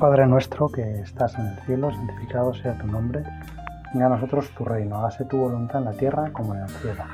Padre 0.00 0.26
nuestro 0.26 0.70
que 0.70 1.02
estás 1.02 1.34
en 1.34 1.44
el 1.44 1.58
cielo, 1.66 1.92
santificado 1.92 2.54
sea 2.54 2.72
tu 2.78 2.86
nombre. 2.86 3.22
Venga 3.92 4.06
a 4.06 4.08
nosotros 4.08 4.48
tu 4.56 4.64
reino, 4.64 4.96
hágase 4.96 5.26
tu 5.26 5.36
voluntad 5.36 5.80
en 5.80 5.84
la 5.84 5.92
tierra 5.92 6.32
como 6.32 6.54
en 6.54 6.62
el 6.62 6.70
cielo. 6.70 7.04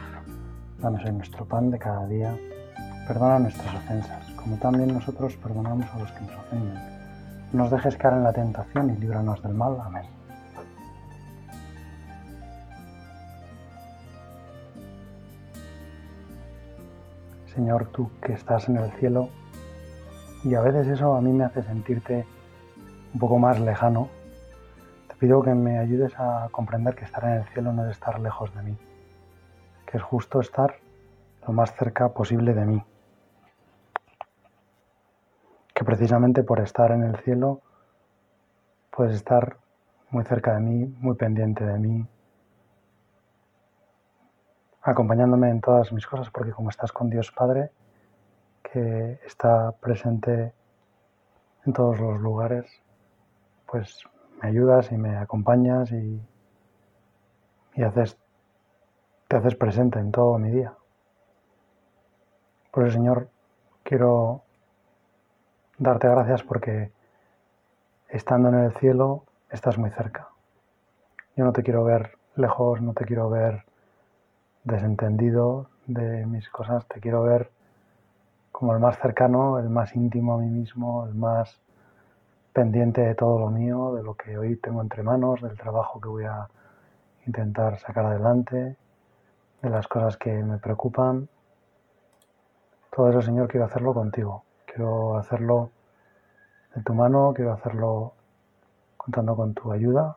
Danos 0.78 1.04
hoy 1.04 1.10
nuestro 1.10 1.44
pan 1.44 1.72
de 1.72 1.80
cada 1.80 2.06
día. 2.06 2.38
Perdona 3.08 3.40
nuestras 3.40 3.74
ofensas, 3.74 4.30
como 4.36 4.56
también 4.58 4.94
nosotros 4.94 5.34
perdonamos 5.34 5.84
a 5.92 5.98
los 5.98 6.12
que 6.12 6.20
nos 6.20 6.36
ofenden. 6.36 6.74
No 7.52 7.64
nos 7.64 7.72
dejes 7.72 7.96
caer 7.96 8.14
en 8.14 8.22
la 8.22 8.32
tentación 8.32 8.90
y 8.90 8.96
líbranos 8.98 9.42
del 9.42 9.54
mal. 9.54 9.78
Amén. 9.84 10.04
Señor, 17.52 17.86
tú 17.86 18.12
que 18.22 18.34
estás 18.34 18.68
en 18.68 18.76
el 18.76 18.92
cielo, 18.92 19.28
y 20.44 20.54
a 20.54 20.60
veces 20.60 20.86
eso 20.86 21.16
a 21.16 21.20
mí 21.20 21.32
me 21.32 21.42
hace 21.42 21.64
sentirte 21.64 22.24
un 23.16 23.20
poco 23.20 23.38
más 23.38 23.58
lejano, 23.58 24.10
te 25.08 25.14
pido 25.14 25.42
que 25.42 25.54
me 25.54 25.78
ayudes 25.78 26.12
a 26.18 26.50
comprender 26.52 26.94
que 26.94 27.06
estar 27.06 27.24
en 27.24 27.30
el 27.30 27.44
cielo 27.44 27.72
no 27.72 27.86
es 27.86 27.92
estar 27.92 28.20
lejos 28.20 28.54
de 28.54 28.62
mí, 28.62 28.76
que 29.86 29.96
es 29.96 30.02
justo 30.02 30.38
estar 30.38 30.74
lo 31.46 31.54
más 31.54 31.74
cerca 31.74 32.10
posible 32.10 32.52
de 32.52 32.66
mí, 32.66 32.84
que 35.72 35.82
precisamente 35.82 36.42
por 36.42 36.60
estar 36.60 36.90
en 36.90 37.04
el 37.04 37.16
cielo 37.20 37.62
puedes 38.90 39.16
estar 39.16 39.56
muy 40.10 40.24
cerca 40.24 40.52
de 40.52 40.60
mí, 40.60 40.94
muy 41.00 41.16
pendiente 41.16 41.64
de 41.64 41.78
mí, 41.78 42.06
acompañándome 44.82 45.48
en 45.48 45.62
todas 45.62 45.90
mis 45.90 46.06
cosas, 46.06 46.28
porque 46.28 46.52
como 46.52 46.68
estás 46.68 46.92
con 46.92 47.08
Dios 47.08 47.32
Padre, 47.32 47.70
que 48.62 49.20
está 49.24 49.72
presente 49.72 50.52
en 51.64 51.72
todos 51.72 51.98
los 51.98 52.20
lugares, 52.20 52.66
pues 53.66 54.02
me 54.40 54.48
ayudas 54.48 54.92
y 54.92 54.96
me 54.96 55.16
acompañas 55.16 55.90
y, 55.92 56.20
y 57.74 57.82
te 59.28 59.36
haces 59.36 59.54
presente 59.56 59.98
en 59.98 60.12
todo 60.12 60.38
mi 60.38 60.50
día. 60.50 60.74
Por 62.70 62.86
eso, 62.86 62.94
Señor, 62.96 63.28
quiero 63.82 64.42
darte 65.78 66.08
gracias 66.08 66.42
porque 66.42 66.92
estando 68.08 68.48
en 68.48 68.56
el 68.56 68.72
cielo 68.72 69.24
estás 69.50 69.78
muy 69.78 69.90
cerca. 69.90 70.28
Yo 71.36 71.44
no 71.44 71.52
te 71.52 71.62
quiero 71.62 71.84
ver 71.84 72.16
lejos, 72.36 72.80
no 72.80 72.92
te 72.92 73.04
quiero 73.04 73.28
ver 73.30 73.64
desentendido 74.64 75.68
de 75.86 76.26
mis 76.26 76.48
cosas, 76.50 76.86
te 76.86 77.00
quiero 77.00 77.22
ver 77.22 77.50
como 78.52 78.72
el 78.72 78.80
más 78.80 78.98
cercano, 78.98 79.58
el 79.58 79.68
más 79.68 79.94
íntimo 79.94 80.34
a 80.34 80.38
mí 80.38 80.48
mismo, 80.48 81.06
el 81.06 81.14
más 81.14 81.60
pendiente 82.56 83.02
de 83.02 83.14
todo 83.14 83.38
lo 83.38 83.50
mío, 83.50 83.92
de 83.96 84.02
lo 84.02 84.14
que 84.14 84.38
hoy 84.38 84.56
tengo 84.56 84.80
entre 84.80 85.02
manos, 85.02 85.42
del 85.42 85.58
trabajo 85.58 86.00
que 86.00 86.08
voy 86.08 86.24
a 86.24 86.48
intentar 87.26 87.78
sacar 87.78 88.06
adelante, 88.06 88.78
de 89.60 89.68
las 89.68 89.86
cosas 89.86 90.16
que 90.16 90.32
me 90.42 90.56
preocupan. 90.56 91.28
Todo 92.90 93.10
eso, 93.10 93.20
Señor, 93.20 93.46
quiero 93.48 93.66
hacerlo 93.66 93.92
contigo. 93.92 94.44
Quiero 94.64 95.18
hacerlo 95.18 95.70
de 96.74 96.80
tu 96.80 96.94
mano, 96.94 97.34
quiero 97.34 97.52
hacerlo 97.52 98.14
contando 98.96 99.36
con 99.36 99.52
tu 99.52 99.70
ayuda, 99.70 100.16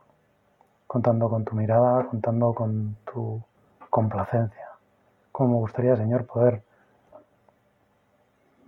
contando 0.88 1.30
con 1.30 1.44
tu 1.44 1.58
mirada, 1.58 2.08
contando 2.08 2.54
con 2.54 2.96
tu 3.04 3.44
complacencia. 3.90 4.70
Como 5.34 5.56
me 5.56 5.60
gustaría, 5.60 5.98
Señor, 5.98 6.26
poder 6.26 6.64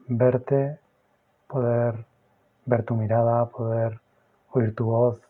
verte, 0.09 0.77
poder 1.47 2.10
ver 2.65 2.83
tu 2.83 2.95
mirada, 2.95 3.45
poder 3.49 3.99
oír 4.51 4.75
tu 4.75 4.85
voz, 4.85 5.21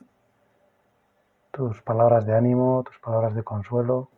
tus 1.51 1.81
palabras 1.81 2.25
de 2.25 2.35
ánimo, 2.35 2.83
tus 2.83 2.97
palabras 2.99 3.35
de 3.35 3.43
consuelo. 3.43 4.09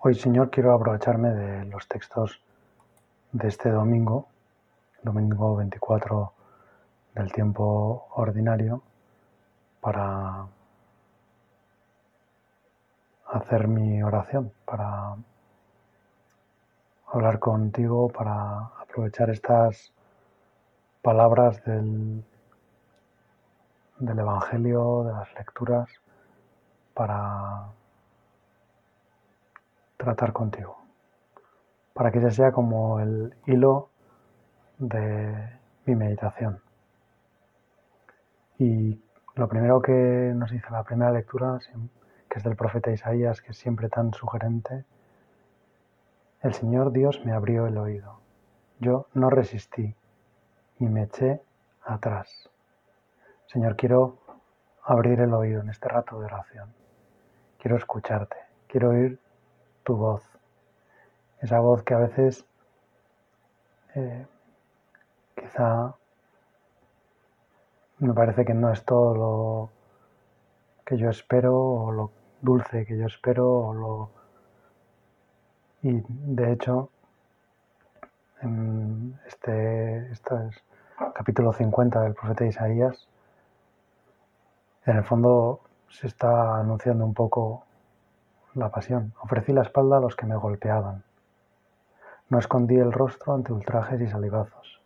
Hoy, 0.00 0.14
Señor, 0.14 0.50
quiero 0.50 0.74
aprovecharme 0.74 1.30
de 1.30 1.64
los 1.66 1.86
textos 1.88 2.40
de 3.32 3.48
este 3.48 3.70
domingo, 3.70 4.28
domingo 5.02 5.56
24 5.56 6.32
del 7.14 7.32
tiempo 7.32 8.06
ordinario, 8.14 8.82
para 9.80 10.46
hacer 13.26 13.68
mi 13.68 14.02
oración, 14.02 14.52
para 14.64 15.16
hablar 17.12 17.38
contigo, 17.38 18.08
para 18.08 18.58
aprovechar 18.80 19.30
estas 19.30 19.92
palabras 21.02 21.62
del, 21.64 22.24
del 23.98 24.18
Evangelio, 24.18 25.04
de 25.04 25.12
las 25.12 25.34
lecturas, 25.34 25.88
para 26.94 27.68
tratar 29.96 30.32
contigo, 30.32 30.76
para 31.94 32.10
que 32.10 32.18
ese 32.18 32.30
sea 32.30 32.52
como 32.52 33.00
el 33.00 33.34
hilo 33.46 33.90
de 34.78 35.58
mi 35.86 35.94
meditación. 35.94 36.60
Y 38.58 39.00
lo 39.34 39.48
primero 39.48 39.80
que 39.80 40.32
nos 40.34 40.50
dice 40.50 40.66
la 40.70 40.82
primera 40.82 41.12
lectura, 41.12 41.58
que 42.28 42.38
es 42.38 42.44
del 42.44 42.56
profeta 42.56 42.90
Isaías, 42.90 43.40
que 43.40 43.52
es 43.52 43.58
siempre 43.58 43.88
tan 43.88 44.12
sugerente, 44.12 44.84
el 46.42 46.54
Señor 46.54 46.92
Dios 46.92 47.24
me 47.24 47.32
abrió 47.32 47.66
el 47.66 47.78
oído. 47.78 48.20
Yo 48.78 49.06
no 49.14 49.28
resistí, 49.30 49.94
ni 50.78 50.88
me 50.88 51.04
eché 51.04 51.40
atrás. 51.84 52.48
Señor, 53.46 53.76
quiero 53.76 54.18
abrir 54.84 55.20
el 55.20 55.34
oído 55.34 55.60
en 55.60 55.70
este 55.70 55.88
rato 55.88 56.18
de 56.20 56.26
oración. 56.26 56.72
Quiero 57.58 57.76
escucharte, 57.76 58.36
quiero 58.68 58.90
oír 58.90 59.18
tu 59.82 59.96
voz. 59.96 60.22
Esa 61.40 61.60
voz 61.60 61.82
que 61.82 61.94
a 61.94 61.98
veces 61.98 62.44
eh, 63.94 64.26
quizá 65.34 65.94
me 67.98 68.12
parece 68.14 68.44
que 68.44 68.54
no 68.54 68.72
es 68.72 68.84
todo 68.84 69.14
lo 69.14 69.70
que 70.84 70.96
yo 70.96 71.10
espero 71.10 71.58
o 71.58 71.92
lo 71.92 72.10
dulce 72.40 72.86
que 72.86 72.96
yo 72.96 73.06
espero 73.06 73.50
o 73.50 73.74
lo 73.74 74.17
y 75.82 76.02
de 76.08 76.52
hecho, 76.52 76.90
en 78.42 79.18
este, 79.26 80.10
es 80.10 80.22
capítulo 81.14 81.52
50 81.52 82.00
del 82.02 82.14
profeta 82.14 82.46
Isaías, 82.46 83.08
en 84.86 84.96
el 84.96 85.04
fondo 85.04 85.60
se 85.88 86.06
está 86.06 86.58
anunciando 86.58 87.04
un 87.04 87.14
poco 87.14 87.64
la 88.54 88.70
pasión. 88.70 89.12
Ofrecí 89.20 89.52
la 89.52 89.62
espalda 89.62 89.98
a 89.98 90.00
los 90.00 90.16
que 90.16 90.26
me 90.26 90.36
golpeaban. 90.36 91.04
No 92.28 92.38
escondí 92.38 92.76
el 92.76 92.92
rostro 92.92 93.34
ante 93.34 93.52
ultrajes 93.52 94.00
y 94.00 94.08
salivazos. 94.08 94.80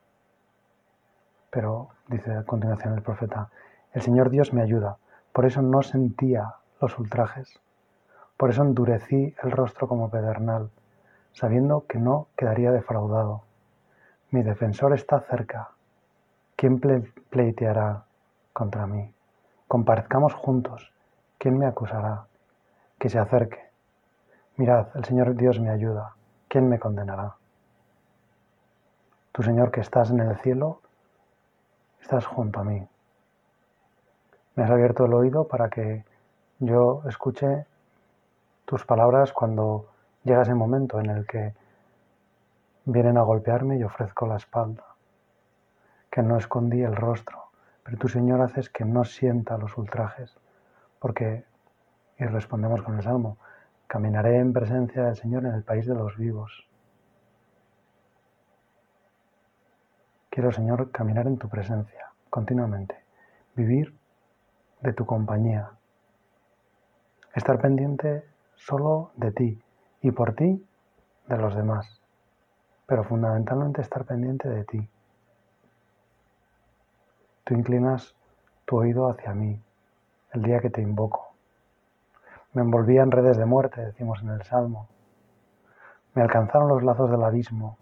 Pero, 1.50 1.88
dice 2.08 2.34
a 2.34 2.44
continuación 2.44 2.94
el 2.94 3.02
profeta, 3.02 3.50
el 3.92 4.02
Señor 4.02 4.30
Dios 4.30 4.52
me 4.52 4.62
ayuda, 4.62 4.98
por 5.32 5.44
eso 5.44 5.62
no 5.62 5.82
sentía 5.82 6.54
los 6.80 6.98
ultrajes, 6.98 7.60
por 8.36 8.50
eso 8.50 8.62
endurecí 8.62 9.34
el 9.42 9.50
rostro 9.50 9.86
como 9.86 10.10
pedernal 10.10 10.70
sabiendo 11.32 11.86
que 11.86 11.98
no 11.98 12.28
quedaría 12.36 12.70
defraudado. 12.70 13.42
Mi 14.30 14.42
defensor 14.42 14.94
está 14.94 15.20
cerca. 15.20 15.70
¿Quién 16.56 16.80
pleiteará 17.30 18.04
contra 18.52 18.86
mí? 18.86 19.12
Comparezcamos 19.68 20.34
juntos. 20.34 20.92
¿Quién 21.38 21.58
me 21.58 21.66
acusará? 21.66 22.26
Que 22.98 23.08
se 23.08 23.18
acerque. 23.18 23.60
Mirad, 24.56 24.88
el 24.94 25.04
Señor 25.04 25.34
Dios 25.34 25.58
me 25.60 25.70
ayuda. 25.70 26.14
¿Quién 26.48 26.68
me 26.68 26.78
condenará? 26.78 27.34
Tu 29.32 29.42
Señor 29.42 29.70
que 29.70 29.80
estás 29.80 30.10
en 30.10 30.20
el 30.20 30.36
cielo, 30.40 30.82
estás 32.00 32.26
junto 32.26 32.60
a 32.60 32.64
mí. 32.64 32.86
Me 34.54 34.64
has 34.64 34.70
abierto 34.70 35.06
el 35.06 35.14
oído 35.14 35.48
para 35.48 35.70
que 35.70 36.04
yo 36.58 37.02
escuche 37.08 37.64
tus 38.66 38.84
palabras 38.84 39.32
cuando 39.32 39.91
Llega 40.24 40.42
ese 40.42 40.54
momento 40.54 41.00
en 41.00 41.10
el 41.10 41.26
que 41.26 41.54
vienen 42.84 43.16
a 43.16 43.22
golpearme 43.22 43.76
y 43.76 43.82
ofrezco 43.82 44.26
la 44.26 44.36
espalda, 44.36 44.84
que 46.10 46.22
no 46.22 46.36
escondí 46.36 46.82
el 46.82 46.94
rostro, 46.94 47.50
pero 47.82 47.98
tu 47.98 48.08
Señor 48.08 48.40
haces 48.40 48.70
que 48.70 48.84
no 48.84 49.04
sienta 49.04 49.58
los 49.58 49.76
ultrajes, 49.76 50.38
porque, 51.00 51.44
y 52.18 52.24
respondemos 52.24 52.82
con 52.82 52.96
el 52.96 53.02
Salmo, 53.02 53.38
caminaré 53.88 54.38
en 54.38 54.52
presencia 54.52 55.04
del 55.04 55.16
Señor 55.16 55.44
en 55.44 55.54
el 55.54 55.64
país 55.64 55.86
de 55.86 55.94
los 55.94 56.16
vivos. 56.16 56.68
Quiero, 60.30 60.52
Señor, 60.52 60.90
caminar 60.92 61.26
en 61.26 61.36
tu 61.36 61.48
presencia 61.48 62.12
continuamente, 62.30 62.96
vivir 63.54 63.94
de 64.80 64.92
tu 64.92 65.04
compañía, 65.04 65.70
estar 67.34 67.60
pendiente 67.60 68.24
solo 68.54 69.10
de 69.16 69.32
ti, 69.32 69.62
y 70.02 70.10
por 70.10 70.34
ti 70.34 70.64
de 71.28 71.38
los 71.38 71.54
demás. 71.56 71.98
pero 72.84 73.04
fundamentalmente 73.04 73.80
estar 73.80 74.04
pendiente 74.04 74.50
de 74.50 74.64
ti. 74.64 74.88
Tú 77.44 77.54
inclinas 77.54 78.14
tu 78.66 78.76
oído 78.76 79.08
hacia 79.08 79.32
mí 79.32 79.62
el 80.32 80.42
día 80.42 80.60
que 80.60 80.68
te 80.68 80.82
invoco. 80.82 81.32
Me 82.52 82.60
envolvía 82.60 83.02
en 83.02 83.10
redes 83.10 83.38
de 83.38 83.46
muerte, 83.46 83.80
decimos 83.80 84.20
en 84.22 84.30
el 84.30 84.42
Salmo. 84.42 84.88
Me 86.14 86.22
alcanzaron 86.22 86.68
los 86.68 86.82
lazos 86.82 87.10
del 87.10 87.22
abismo, 87.22 87.78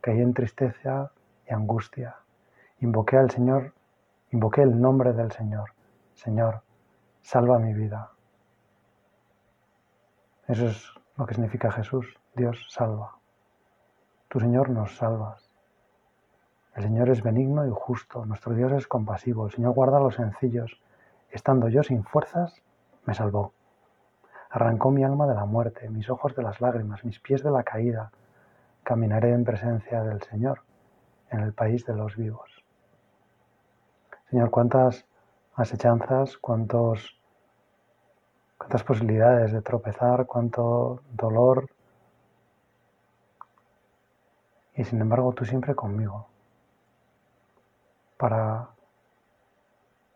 caí 0.00 0.20
en 0.20 0.34
tristeza 0.34 1.12
y 1.46 1.54
angustia. 1.54 2.16
Invoqué 2.80 3.16
al 3.16 3.30
Señor, 3.30 3.74
invoqué 4.32 4.62
el 4.62 4.80
nombre 4.80 5.12
del 5.12 5.30
Señor. 5.30 5.72
Señor, 6.14 6.62
salva 7.22 7.60
mi 7.60 7.74
vida. 7.74 8.10
Eso 10.48 10.66
es 10.66 10.98
lo 11.18 11.26
que 11.26 11.34
significa 11.34 11.72
Jesús. 11.72 12.06
Dios 12.34 12.66
salva. 12.70 13.16
Tu 14.28 14.38
Señor 14.40 14.70
nos 14.70 14.96
salvas. 14.96 15.50
El 16.76 16.84
Señor 16.84 17.10
es 17.10 17.22
benigno 17.22 17.66
y 17.66 17.70
justo, 17.74 18.24
nuestro 18.24 18.54
Dios 18.54 18.70
es 18.72 18.86
compasivo, 18.86 19.46
el 19.46 19.52
Señor 19.52 19.74
guarda 19.74 19.96
a 19.96 20.00
los 20.00 20.14
sencillos. 20.14 20.80
Estando 21.30 21.68
yo 21.68 21.82
sin 21.82 22.04
fuerzas, 22.04 22.62
me 23.04 23.14
salvó. 23.14 23.52
Arrancó 24.50 24.92
mi 24.92 25.02
alma 25.02 25.26
de 25.26 25.34
la 25.34 25.44
muerte, 25.44 25.90
mis 25.90 26.08
ojos 26.08 26.36
de 26.36 26.42
las 26.42 26.60
lágrimas, 26.60 27.04
mis 27.04 27.18
pies 27.18 27.42
de 27.42 27.50
la 27.50 27.64
caída. 27.64 28.12
Caminaré 28.84 29.32
en 29.32 29.44
presencia 29.44 30.04
del 30.04 30.22
Señor, 30.22 30.62
en 31.30 31.40
el 31.40 31.52
país 31.52 31.84
de 31.84 31.96
los 31.96 32.16
vivos. 32.16 32.64
Señor, 34.30 34.50
cuántas 34.50 35.04
asechanzas, 35.56 36.38
cuántos, 36.38 37.17
cuántas 38.58 38.82
posibilidades 38.82 39.52
de 39.52 39.62
tropezar, 39.62 40.26
cuánto 40.26 41.00
dolor. 41.12 41.70
Y 44.74 44.84
sin 44.84 45.00
embargo, 45.00 45.32
tú 45.32 45.44
siempre 45.44 45.74
conmigo 45.74 46.26
para 48.18 48.68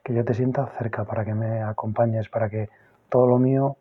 que 0.03 0.12
yo 0.12 0.25
te 0.25 0.35
sienta 0.35 0.67
cerca, 0.79 1.05
para 1.05 1.25
que 1.25 1.35
me 1.35 1.62
acompañes, 1.62 2.29
para 2.29 2.50
que 2.50 2.69
todo 3.09 3.27
lo 3.27 3.39
mío 3.39 3.77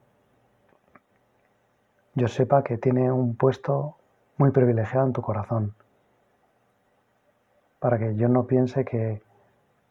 yo 2.13 2.27
sepa 2.27 2.63
que 2.63 2.77
tiene 2.77 3.11
un 3.11 3.35
puesto 3.35 3.95
muy 4.37 4.51
privilegiado 4.51 5.07
en 5.07 5.13
tu 5.13 5.21
corazón, 5.21 5.73
para 7.79 7.97
que 7.97 8.15
yo 8.15 8.27
no 8.27 8.45
piense 8.45 8.85
que 8.85 9.21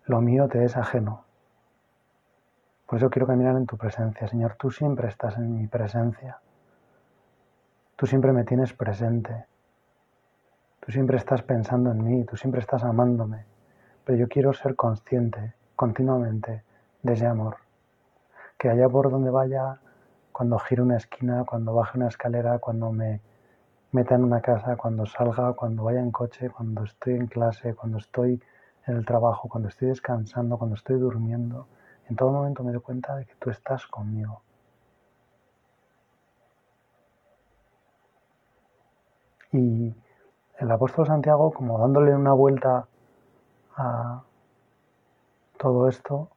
lo 0.04 0.20
mío 0.20 0.48
te 0.48 0.64
es 0.64 0.76
ajeno. 0.76 1.24
Por 2.90 2.98
eso 2.98 3.08
quiero 3.08 3.28
caminar 3.28 3.54
en 3.54 3.66
tu 3.66 3.76
presencia, 3.76 4.26
Señor. 4.26 4.56
Tú 4.58 4.72
siempre 4.72 5.06
estás 5.06 5.36
en 5.36 5.54
mi 5.54 5.68
presencia. 5.68 6.40
Tú 7.94 8.06
siempre 8.06 8.32
me 8.32 8.42
tienes 8.42 8.72
presente. 8.72 9.46
Tú 10.80 10.90
siempre 10.90 11.16
estás 11.16 11.42
pensando 11.42 11.92
en 11.92 12.02
mí, 12.02 12.24
tú 12.24 12.36
siempre 12.36 12.60
estás 12.60 12.82
amándome 12.82 13.44
pero 14.10 14.18
yo 14.18 14.28
quiero 14.28 14.52
ser 14.52 14.74
consciente 14.74 15.54
continuamente 15.76 16.64
de 17.02 17.12
ese 17.12 17.26
amor. 17.26 17.58
Que 18.58 18.68
allá 18.68 18.88
por 18.88 19.08
donde 19.08 19.30
vaya, 19.30 19.78
cuando 20.32 20.58
gire 20.58 20.82
una 20.82 20.96
esquina, 20.96 21.44
cuando 21.44 21.74
baje 21.74 21.96
una 21.96 22.08
escalera, 22.08 22.58
cuando 22.58 22.90
me 22.90 23.20
meta 23.92 24.16
en 24.16 24.24
una 24.24 24.40
casa, 24.40 24.76
cuando 24.76 25.06
salga, 25.06 25.52
cuando 25.52 25.84
vaya 25.84 26.00
en 26.00 26.10
coche, 26.10 26.50
cuando 26.50 26.82
estoy 26.82 27.14
en 27.14 27.28
clase, 27.28 27.74
cuando 27.74 27.98
estoy 27.98 28.42
en 28.86 28.96
el 28.96 29.06
trabajo, 29.06 29.48
cuando 29.48 29.68
estoy 29.68 29.88
descansando, 29.90 30.58
cuando 30.58 30.74
estoy 30.74 30.98
durmiendo, 30.98 31.68
en 32.10 32.16
todo 32.16 32.32
momento 32.32 32.64
me 32.64 32.72
doy 32.72 32.80
cuenta 32.80 33.14
de 33.14 33.24
que 33.24 33.34
tú 33.36 33.50
estás 33.50 33.86
conmigo. 33.86 34.42
Y 39.52 39.94
el 40.58 40.70
apóstol 40.70 41.06
Santiago, 41.06 41.52
como 41.52 41.78
dándole 41.78 42.14
una 42.14 42.32
vuelta 42.32 42.86
a 43.76 44.22
todo 45.56 45.88
esto, 45.88 46.28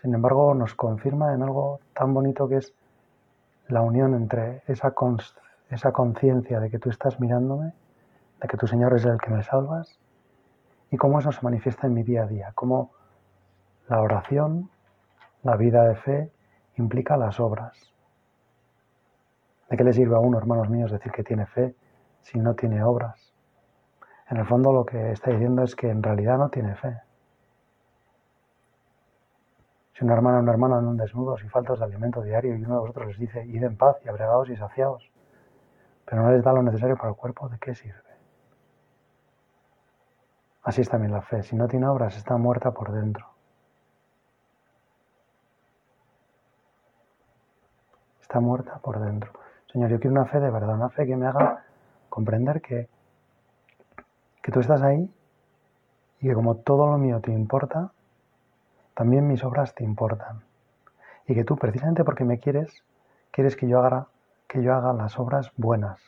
sin 0.00 0.14
embargo, 0.14 0.54
nos 0.54 0.74
confirma 0.74 1.34
en 1.34 1.42
algo 1.42 1.80
tan 1.92 2.14
bonito 2.14 2.48
que 2.48 2.56
es 2.56 2.74
la 3.68 3.82
unión 3.82 4.14
entre 4.14 4.62
esa, 4.66 4.92
conciencia 4.92 6.60
de 6.60 6.70
que 6.70 6.78
tú 6.78 6.90
estás 6.90 7.18
mirándome, 7.18 7.72
de 8.40 8.48
que 8.48 8.56
tu 8.56 8.66
Señor 8.66 8.94
es 8.94 9.04
el 9.04 9.18
que 9.18 9.30
me 9.30 9.42
salvas, 9.42 9.98
y 10.90 10.96
cómo 10.96 11.18
eso 11.18 11.32
se 11.32 11.42
manifiesta 11.42 11.86
en 11.86 11.94
mi 11.94 12.02
día 12.02 12.24
a 12.24 12.26
día, 12.26 12.52
cómo 12.54 12.92
la 13.88 14.00
oración, 14.00 14.70
la 15.44 15.56
vida 15.56 15.84
de 15.84 15.94
fe, 15.94 16.32
implica 16.76 17.16
las 17.16 17.38
obras. 17.38 17.92
¿De 19.70 19.76
qué 19.76 19.84
le 19.84 19.92
sirve 19.92 20.16
a 20.16 20.18
uno, 20.18 20.38
hermanos 20.38 20.68
míos, 20.68 20.90
decir 20.90 21.12
que 21.12 21.22
tiene 21.22 21.46
fe 21.46 21.74
si 22.22 22.38
no 22.38 22.54
tiene 22.54 22.82
obras? 22.82 23.32
En 24.30 24.38
el 24.38 24.46
fondo 24.46 24.72
lo 24.72 24.84
que 24.84 25.12
está 25.12 25.30
diciendo 25.30 25.62
es 25.62 25.76
que 25.76 25.90
en 25.90 26.02
realidad 26.02 26.38
no 26.38 26.48
tiene 26.48 26.74
fe. 26.74 26.98
Si 29.92 30.04
una 30.04 30.14
hermana 30.14 30.38
o 30.38 30.40
un 30.40 30.48
hermano 30.48 30.76
andan 30.76 30.96
desnudos 30.96 31.44
y 31.44 31.48
faltos 31.48 31.78
de 31.78 31.84
alimento 31.84 32.22
diario 32.22 32.56
y 32.56 32.64
uno 32.64 32.74
de 32.74 32.80
vosotros 32.80 33.06
les 33.08 33.18
dice, 33.18 33.44
id 33.46 33.62
en 33.62 33.76
paz 33.76 33.96
y 34.04 34.08
abregados 34.08 34.48
y 34.48 34.56
saciados, 34.56 35.08
pero 36.04 36.22
no 36.22 36.32
les 36.32 36.42
da 36.42 36.52
lo 36.52 36.62
necesario 36.62 36.96
para 36.96 37.10
el 37.10 37.16
cuerpo, 37.16 37.48
¿de 37.48 37.58
qué 37.58 37.74
sirve? 37.74 38.00
Así 40.62 40.80
es 40.80 40.88
también 40.88 41.12
la 41.12 41.20
fe. 41.20 41.42
Si 41.42 41.54
no 41.54 41.68
tiene 41.68 41.86
obras, 41.86 42.16
está 42.16 42.36
muerta 42.38 42.72
por 42.72 42.90
dentro. 42.90 43.33
Está 48.24 48.40
muerta 48.40 48.78
por 48.78 48.98
dentro. 49.00 49.30
Señor, 49.70 49.90
yo 49.90 50.00
quiero 50.00 50.16
una 50.16 50.24
fe 50.24 50.40
de 50.40 50.50
verdad, 50.50 50.74
una 50.74 50.88
fe 50.88 51.06
que 51.06 51.14
me 51.14 51.26
haga 51.26 51.64
comprender 52.08 52.60
que 52.62 52.88
que 54.44 54.52
tú 54.52 54.60
estás 54.60 54.82
ahí 54.82 55.10
y 56.20 56.28
que 56.28 56.34
como 56.34 56.56
todo 56.56 56.86
lo 56.86 56.98
mío 56.98 57.18
te 57.22 57.32
importa, 57.32 57.92
también 58.92 59.26
mis 59.26 59.42
obras 59.42 59.74
te 59.74 59.84
importan. 59.84 60.42
Y 61.26 61.34
que 61.34 61.44
tú, 61.44 61.56
precisamente 61.56 62.04
porque 62.04 62.24
me 62.24 62.38
quieres, 62.38 62.84
quieres 63.30 63.56
que 63.56 63.66
yo 63.66 63.78
haga, 63.78 64.08
que 64.46 64.62
yo 64.62 64.74
haga 64.74 64.92
las 64.92 65.18
obras 65.18 65.50
buenas. 65.56 65.98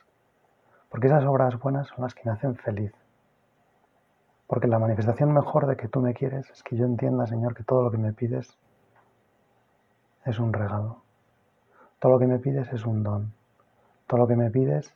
Porque 0.90 1.06
esas 1.06 1.24
obras 1.24 1.58
buenas 1.58 1.86
son 1.86 2.02
las 2.02 2.14
que 2.14 2.22
me 2.26 2.32
hacen 2.32 2.56
feliz. 2.56 2.92
Porque 4.46 4.68
la 4.68 4.78
manifestación 4.78 5.32
mejor 5.32 5.66
de 5.66 5.78
que 5.78 5.88
tú 5.88 6.02
me 6.02 6.12
quieres 6.12 6.50
es 6.50 6.62
que 6.62 6.76
yo 6.76 6.84
entienda, 6.84 7.26
Señor, 7.26 7.54
que 7.54 7.64
todo 7.64 7.82
lo 7.82 7.90
que 7.90 7.96
me 7.96 8.12
pides 8.12 8.58
es 10.26 10.38
un 10.38 10.52
regalo. 10.52 11.05
Todo 11.98 12.12
lo 12.12 12.18
que 12.18 12.26
me 12.26 12.38
pides 12.38 12.72
es 12.72 12.84
un 12.84 13.02
don. 13.02 13.32
Todo 14.06 14.20
lo 14.20 14.26
que 14.26 14.36
me 14.36 14.50
pides 14.50 14.94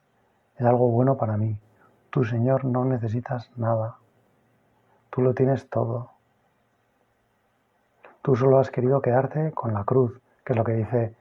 es 0.57 0.67
algo 0.67 0.89
bueno 0.89 1.17
para 1.17 1.37
mí, 1.37 1.59
Tú, 2.11 2.25
Señor, 2.25 2.65
no 2.65 2.85
necesitas 2.85 3.53
nada. 3.57 3.99
Tú 5.11 5.23
lo 5.23 5.33
tienes 5.33 5.71
todo. 5.71 6.11
Tú 8.21 8.35
solo 8.35 8.59
has 8.59 8.73
querido 8.73 9.01
quedarte 9.01 9.53
con 9.53 9.73
la 9.73 9.85
cruz, 9.85 10.21
que 10.45 10.53
es 10.53 10.57
lo 10.57 10.65
que 10.65 10.73
dice 10.73 11.15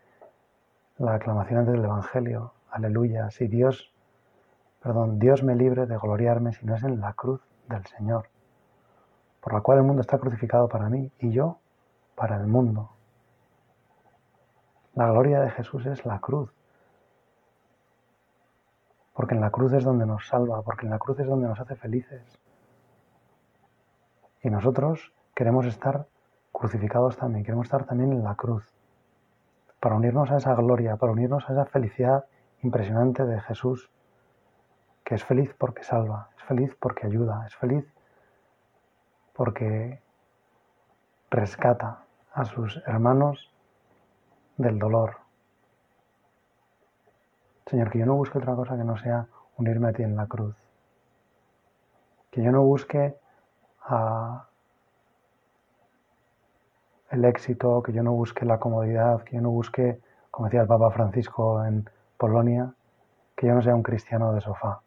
la 0.98 1.14
aclamación 1.14 1.60
antes 1.60 1.76
del 1.76 1.86
Evangelio. 1.86 2.54
Aleluya. 2.72 3.30
Si 3.30 3.48
Dios, 3.48 3.94
perdón, 4.82 5.20
Dios 5.20 5.44
me 5.44 5.56
libre 5.56 5.86
de 5.86 5.98
gloriarme 5.98 6.54
si 6.54 6.66
no 6.66 6.76
es 6.76 6.84
en 6.84 7.00
la 7.00 7.14
cruz 7.14 7.40
del 7.68 7.86
Señor, 7.86 8.30
por 9.42 9.54
la 9.54 9.62
cual 9.62 9.78
el 9.78 9.84
mundo 9.84 10.02
está 10.02 10.18
crucificado 10.18 10.68
para 10.68 10.90
mí 10.90 11.12
y 11.20 11.30
yo 11.30 11.60
para 12.16 12.38
el 12.38 12.48
mundo. 12.48 12.90
La 15.00 15.10
gloria 15.10 15.40
de 15.40 15.50
Jesús 15.52 15.86
es 15.86 16.06
la 16.06 16.20
cruz 16.20 16.54
porque 19.14 19.34
en 19.34 19.40
la 19.40 19.50
cruz 19.50 19.72
es 19.72 19.86
donde 19.86 20.06
nos 20.06 20.28
salva, 20.28 20.62
porque 20.62 20.86
en 20.86 20.92
la 20.92 21.00
cruz 21.00 21.18
es 21.22 21.26
donde 21.26 21.48
nos 21.48 21.58
hace 21.58 21.78
felices. 21.78 22.22
Y 24.44 24.50
nosotros 24.50 25.14
queremos 25.34 25.66
estar 25.66 26.08
crucificados 26.52 27.16
también, 27.16 27.46
queremos 27.46 27.68
estar 27.68 27.86
también 27.86 28.12
en 28.12 28.26
la 28.26 28.36
cruz, 28.36 28.74
para 29.80 29.96
unirnos 29.96 30.32
a 30.32 30.36
esa 30.36 30.54
gloria, 30.56 30.98
para 30.98 31.14
unirnos 31.14 31.50
a 31.50 31.54
esa 31.54 31.66
felicidad 31.66 32.26
impresionante 32.62 33.24
de 33.24 33.40
Jesús, 33.40 33.90
que 35.06 35.16
es 35.16 35.24
feliz 35.24 35.56
porque 35.58 35.84
salva, 35.84 36.30
es 36.38 36.44
feliz 36.44 36.76
porque 36.78 37.08
ayuda, 37.08 37.46
es 37.48 37.56
feliz 37.56 37.86
porque 39.32 40.02
rescata 41.30 42.04
a 42.34 42.44
sus 42.44 42.84
hermanos 42.86 43.50
del 44.60 44.78
dolor, 44.78 45.16
Señor, 47.70 47.92
que 47.92 48.00
yo 48.00 48.06
no 48.06 48.16
busque 48.16 48.40
otra 48.40 48.56
cosa 48.56 48.76
que 48.76 48.84
no 48.84 48.98
sea 48.98 49.28
unirme 49.58 49.90
a 49.90 49.94
ti 49.94 50.04
en 50.04 50.16
la 50.16 50.26
cruz. 50.26 50.56
Que 52.32 52.42
yo 52.42 52.52
no 52.52 52.64
busque 52.64 53.16
ah, 53.84 54.48
el 57.12 57.26
éxito, 57.26 57.84
que 57.84 57.94
yo 57.94 58.02
no 58.02 58.14
busque 58.14 58.44
la 58.44 58.60
comodidad, 58.60 59.24
que 59.24 59.36
yo 59.36 59.42
no 59.42 59.52
busque, 59.52 60.02
como 60.32 60.48
decía 60.48 60.62
el 60.62 60.68
Papa 60.68 60.90
Francisco 60.90 61.64
en 61.64 61.88
Polonia, 62.18 62.74
que 63.36 63.48
yo 63.48 63.54
no 63.54 63.62
sea 63.62 63.76
un 63.76 63.84
cristiano 63.84 64.34
de 64.34 64.42
sofá. 64.42 64.82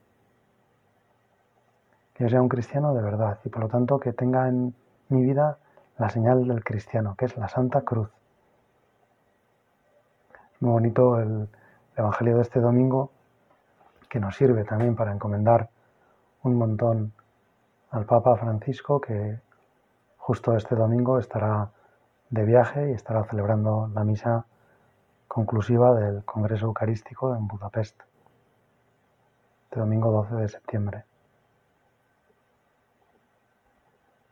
Que 2.15 2.25
yo 2.25 2.31
sea 2.31 2.43
un 2.43 2.49
cristiano 2.49 2.95
de 2.95 3.03
verdad 3.03 3.39
y 3.45 3.49
por 3.49 3.63
lo 3.63 3.69
tanto 3.69 4.01
que 4.01 4.13
tenga 4.13 4.49
en 4.49 4.75
mi 5.09 5.23
vida 5.23 5.59
la 5.99 6.11
señal 6.11 6.49
del 6.49 6.65
cristiano, 6.65 7.15
que 7.17 7.27
es 7.27 7.37
la 7.37 7.49
Santa 7.49 7.83
Cruz. 7.83 8.11
Muy 10.63 10.71
bonito 10.71 11.19
el, 11.19 11.29
el 11.33 11.49
Evangelio 11.97 12.37
de 12.37 12.43
este 12.43 12.61
domingo, 12.61 13.11
que 14.09 14.21
nos 14.21 14.37
sirve 14.37 14.63
también 14.63 14.95
para 14.95 15.13
encomendar 15.13 15.71
un 16.45 16.55
montón 16.55 17.13
al 17.91 18.07
Papa 18.07 18.37
Francisco 18.37 19.01
que 19.01 19.41
justo 20.19 20.57
este 20.57 20.77
domingo 20.77 21.19
estará 21.19 21.73
de 22.31 22.45
viaje 22.45 22.91
y 22.91 22.93
estará 22.93 23.25
celebrando 23.25 23.91
la 23.93 24.05
misa 24.05 24.47
conclusiva 25.27 25.97
del 25.97 26.25
Congreso 26.25 26.67
Eucarístico 26.67 27.35
en 27.35 27.49
Budapest, 27.49 28.01
este 29.65 29.81
domingo 29.81 30.13
12 30.13 30.37
de 30.37 30.49
septiembre. 30.49 31.05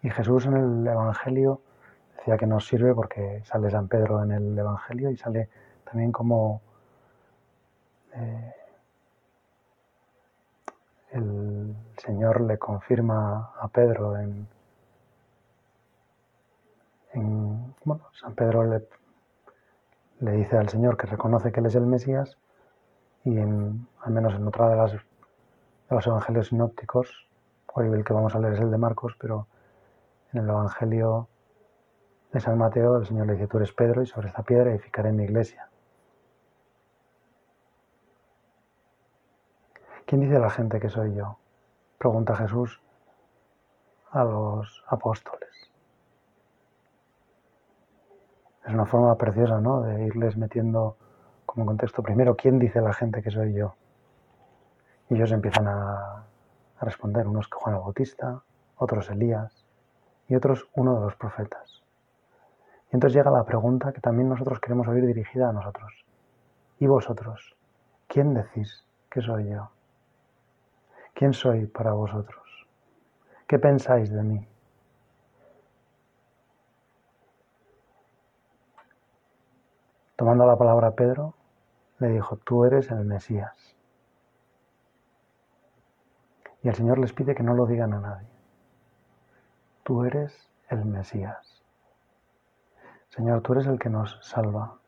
Y 0.02 0.10
Jesús 0.10 0.46
en 0.46 0.56
el 0.56 0.86
Evangelio 0.86 1.60
decía 2.16 2.38
que 2.38 2.46
nos 2.46 2.68
sirve 2.68 2.94
porque 2.94 3.42
sale 3.46 3.68
San 3.68 3.88
Pedro 3.88 4.22
en 4.22 4.30
el 4.30 4.56
Evangelio 4.56 5.10
y 5.10 5.16
sale 5.16 5.48
también 5.90 6.12
como 6.12 6.62
eh, 8.14 8.54
el 11.10 11.74
Señor 11.96 12.42
le 12.42 12.58
confirma 12.58 13.52
a 13.60 13.66
Pedro 13.68 14.16
en, 14.16 14.46
bueno, 17.84 18.04
San 18.12 18.34
Pedro 18.36 18.64
le, 18.64 20.32
dice 20.32 20.56
al 20.56 20.68
Señor 20.68 20.96
que 20.96 21.08
reconoce 21.08 21.50
que 21.50 21.58
Él 21.58 21.66
es 21.66 21.74
el 21.74 21.86
Mesías 21.86 22.38
y 23.24 23.36
al 23.38 24.10
menos 24.10 24.34
en 24.34 24.46
otra 24.46 24.68
de, 24.68 24.76
las, 24.76 24.92
de 24.92 25.00
los 25.90 26.06
evangelios 26.06 26.48
sinópticos, 26.48 27.28
hoy 27.74 27.88
el 27.88 28.04
que 28.04 28.12
vamos 28.12 28.34
a 28.36 28.38
leer 28.38 28.54
es 28.54 28.60
el 28.60 28.70
de 28.70 28.78
Marcos, 28.78 29.16
pero 29.18 29.48
en 30.32 30.40
el 30.40 30.48
Evangelio 30.48 31.28
de 32.32 32.40
San 32.40 32.56
Mateo 32.58 32.96
el 32.96 33.06
Señor 33.06 33.26
le 33.26 33.32
dice, 33.32 33.48
tú 33.48 33.56
eres 33.56 33.72
Pedro 33.72 34.02
y 34.02 34.06
sobre 34.06 34.28
esta 34.28 34.44
piedra 34.44 34.70
edificaré 34.70 35.10
mi 35.10 35.24
iglesia. 35.24 35.69
¿Quién 40.10 40.22
dice 40.22 40.40
la 40.40 40.50
gente 40.50 40.80
que 40.80 40.88
soy 40.88 41.14
yo? 41.14 41.38
Pregunta 41.96 42.34
Jesús 42.34 42.82
a 44.10 44.24
los 44.24 44.82
apóstoles. 44.88 45.70
Es 48.66 48.74
una 48.74 48.86
forma 48.86 49.16
preciosa, 49.16 49.60
¿no? 49.60 49.82
De 49.82 50.06
irles 50.06 50.36
metiendo 50.36 50.96
como 51.46 51.64
contexto. 51.64 52.02
Primero, 52.02 52.34
¿quién 52.34 52.58
dice 52.58 52.80
la 52.80 52.92
gente 52.92 53.22
que 53.22 53.30
soy 53.30 53.54
yo? 53.54 53.76
Y 55.10 55.14
ellos 55.14 55.30
empiezan 55.30 55.68
a, 55.68 56.24
a 56.80 56.84
responder, 56.84 57.28
unos 57.28 57.46
que 57.46 57.58
Juan 57.58 57.76
el 57.76 57.80
Bautista, 57.80 58.42
otros 58.78 59.10
Elías 59.10 59.64
y 60.26 60.34
otros 60.34 60.68
uno 60.74 60.96
de 60.96 61.02
los 61.02 61.14
profetas. 61.14 61.84
Y 62.90 62.96
entonces 62.96 63.14
llega 63.14 63.30
la 63.30 63.44
pregunta 63.44 63.92
que 63.92 64.00
también 64.00 64.28
nosotros 64.28 64.58
queremos 64.58 64.88
oír 64.88 65.06
dirigida 65.06 65.50
a 65.50 65.52
nosotros. 65.52 66.04
¿Y 66.80 66.88
vosotros? 66.88 67.54
¿Quién 68.08 68.34
decís 68.34 68.84
que 69.08 69.22
soy 69.22 69.50
yo? 69.50 69.70
¿Quién 71.20 71.34
soy 71.34 71.66
para 71.66 71.92
vosotros? 71.92 72.66
¿Qué 73.46 73.58
pensáis 73.58 74.10
de 74.10 74.22
mí? 74.22 74.48
Tomando 80.16 80.46
la 80.46 80.56
palabra 80.56 80.92
Pedro, 80.92 81.34
le 81.98 82.08
dijo, 82.08 82.38
tú 82.38 82.64
eres 82.64 82.90
el 82.90 83.04
Mesías. 83.04 83.76
Y 86.62 86.68
el 86.70 86.74
Señor 86.74 86.98
les 86.98 87.12
pide 87.12 87.34
que 87.34 87.42
no 87.42 87.52
lo 87.52 87.66
digan 87.66 87.92
a 87.92 88.00
nadie. 88.00 88.30
Tú 89.82 90.06
eres 90.06 90.50
el 90.70 90.86
Mesías. 90.86 91.62
Señor, 93.10 93.42
tú 93.42 93.52
eres 93.52 93.66
el 93.66 93.78
que 93.78 93.90
nos 93.90 94.18
salva. 94.22 94.78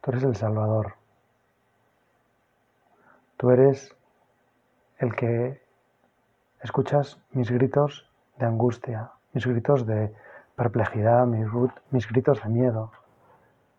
Tú 0.00 0.12
eres 0.12 0.22
el 0.22 0.36
Salvador. 0.36 0.94
Tú 3.36 3.50
eres 3.50 3.96
el 4.98 5.14
que 5.14 5.60
escuchas 6.62 7.18
mis 7.32 7.50
gritos 7.50 8.08
de 8.38 8.46
angustia, 8.46 9.12
mis 9.32 9.46
gritos 9.46 9.86
de 9.86 10.12
perplejidad, 10.54 11.26
mis, 11.26 12.08
gritos 12.08 12.42
de 12.42 12.48
miedo, 12.48 12.92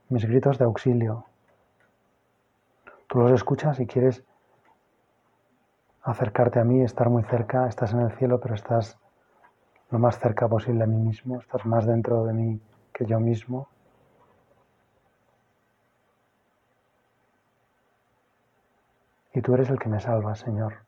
mis 0.09 0.25
gritos 0.25 0.57
de 0.57 0.65
auxilio. 0.65 1.25
Tú 3.07 3.19
los 3.19 3.31
escuchas 3.31 3.79
y 3.79 3.87
quieres 3.87 4.23
acercarte 6.03 6.59
a 6.59 6.63
mí, 6.63 6.81
estar 6.81 7.09
muy 7.09 7.23
cerca, 7.23 7.67
estás 7.67 7.93
en 7.93 8.01
el 8.01 8.11
cielo, 8.11 8.39
pero 8.39 8.55
estás 8.55 8.97
lo 9.89 9.99
más 9.99 10.19
cerca 10.19 10.47
posible 10.47 10.83
a 10.83 10.87
mí 10.87 10.97
mismo, 10.97 11.39
estás 11.39 11.65
más 11.65 11.85
dentro 11.85 12.25
de 12.25 12.33
mí 12.33 12.61
que 12.93 13.05
yo 13.05 13.19
mismo. 13.19 13.67
Y 19.33 19.41
tú 19.41 19.53
eres 19.53 19.69
el 19.69 19.79
que 19.79 19.89
me 19.89 19.99
salva, 19.99 20.35
Señor 20.35 20.86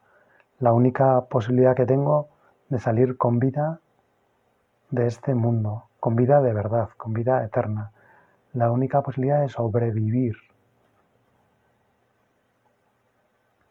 la 0.60 0.74
única 0.74 1.22
posibilidad 1.22 1.76
que 1.76 1.86
tengo 1.86 2.28
de 2.68 2.80
salir 2.80 3.18
con 3.18 3.40
vida 3.40 3.80
de 4.92 5.08
este 5.08 5.34
mundo, 5.34 5.86
con 6.00 6.16
vida 6.16 6.42
de 6.42 6.54
verdad, 6.54 6.90
con 6.98 7.14
vida 7.14 7.44
eterna. 7.44 7.92
La 8.54 8.72
única 8.72 9.02
posibilidad 9.02 9.42
de 9.42 9.50
sobrevivir, 9.50 10.36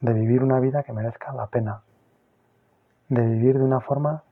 de 0.00 0.12
vivir 0.12 0.42
una 0.42 0.61
vida 0.61 0.83
que 0.83 0.92
merezca 0.92 1.33
la 1.33 1.49
pena, 1.49 1.83
de 3.09 3.23
vivir 3.23 3.59
de 3.59 3.64
una 3.64 3.80
forma 3.80 4.23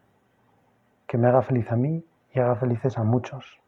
que 1.07 1.19
me 1.19 1.29
haga 1.29 1.43
feliz 1.43 1.71
a 1.71 1.77
mí 1.77 2.05
y 2.33 2.41
haga 2.41 2.57
felices 2.57 2.97
a 2.97 3.03
muchos. 3.03 3.61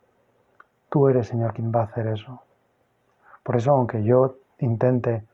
Tú 0.88 1.09
eres, 1.09 1.26
Señor, 1.26 1.52
quien 1.52 1.73
va 1.73 1.80
a 1.80 1.85
hacer 1.85 2.07
eso. 2.07 2.42
Por 3.42 3.57
eso, 3.57 3.73
aunque 3.73 4.02
yo 4.02 4.37
intente 4.59 5.25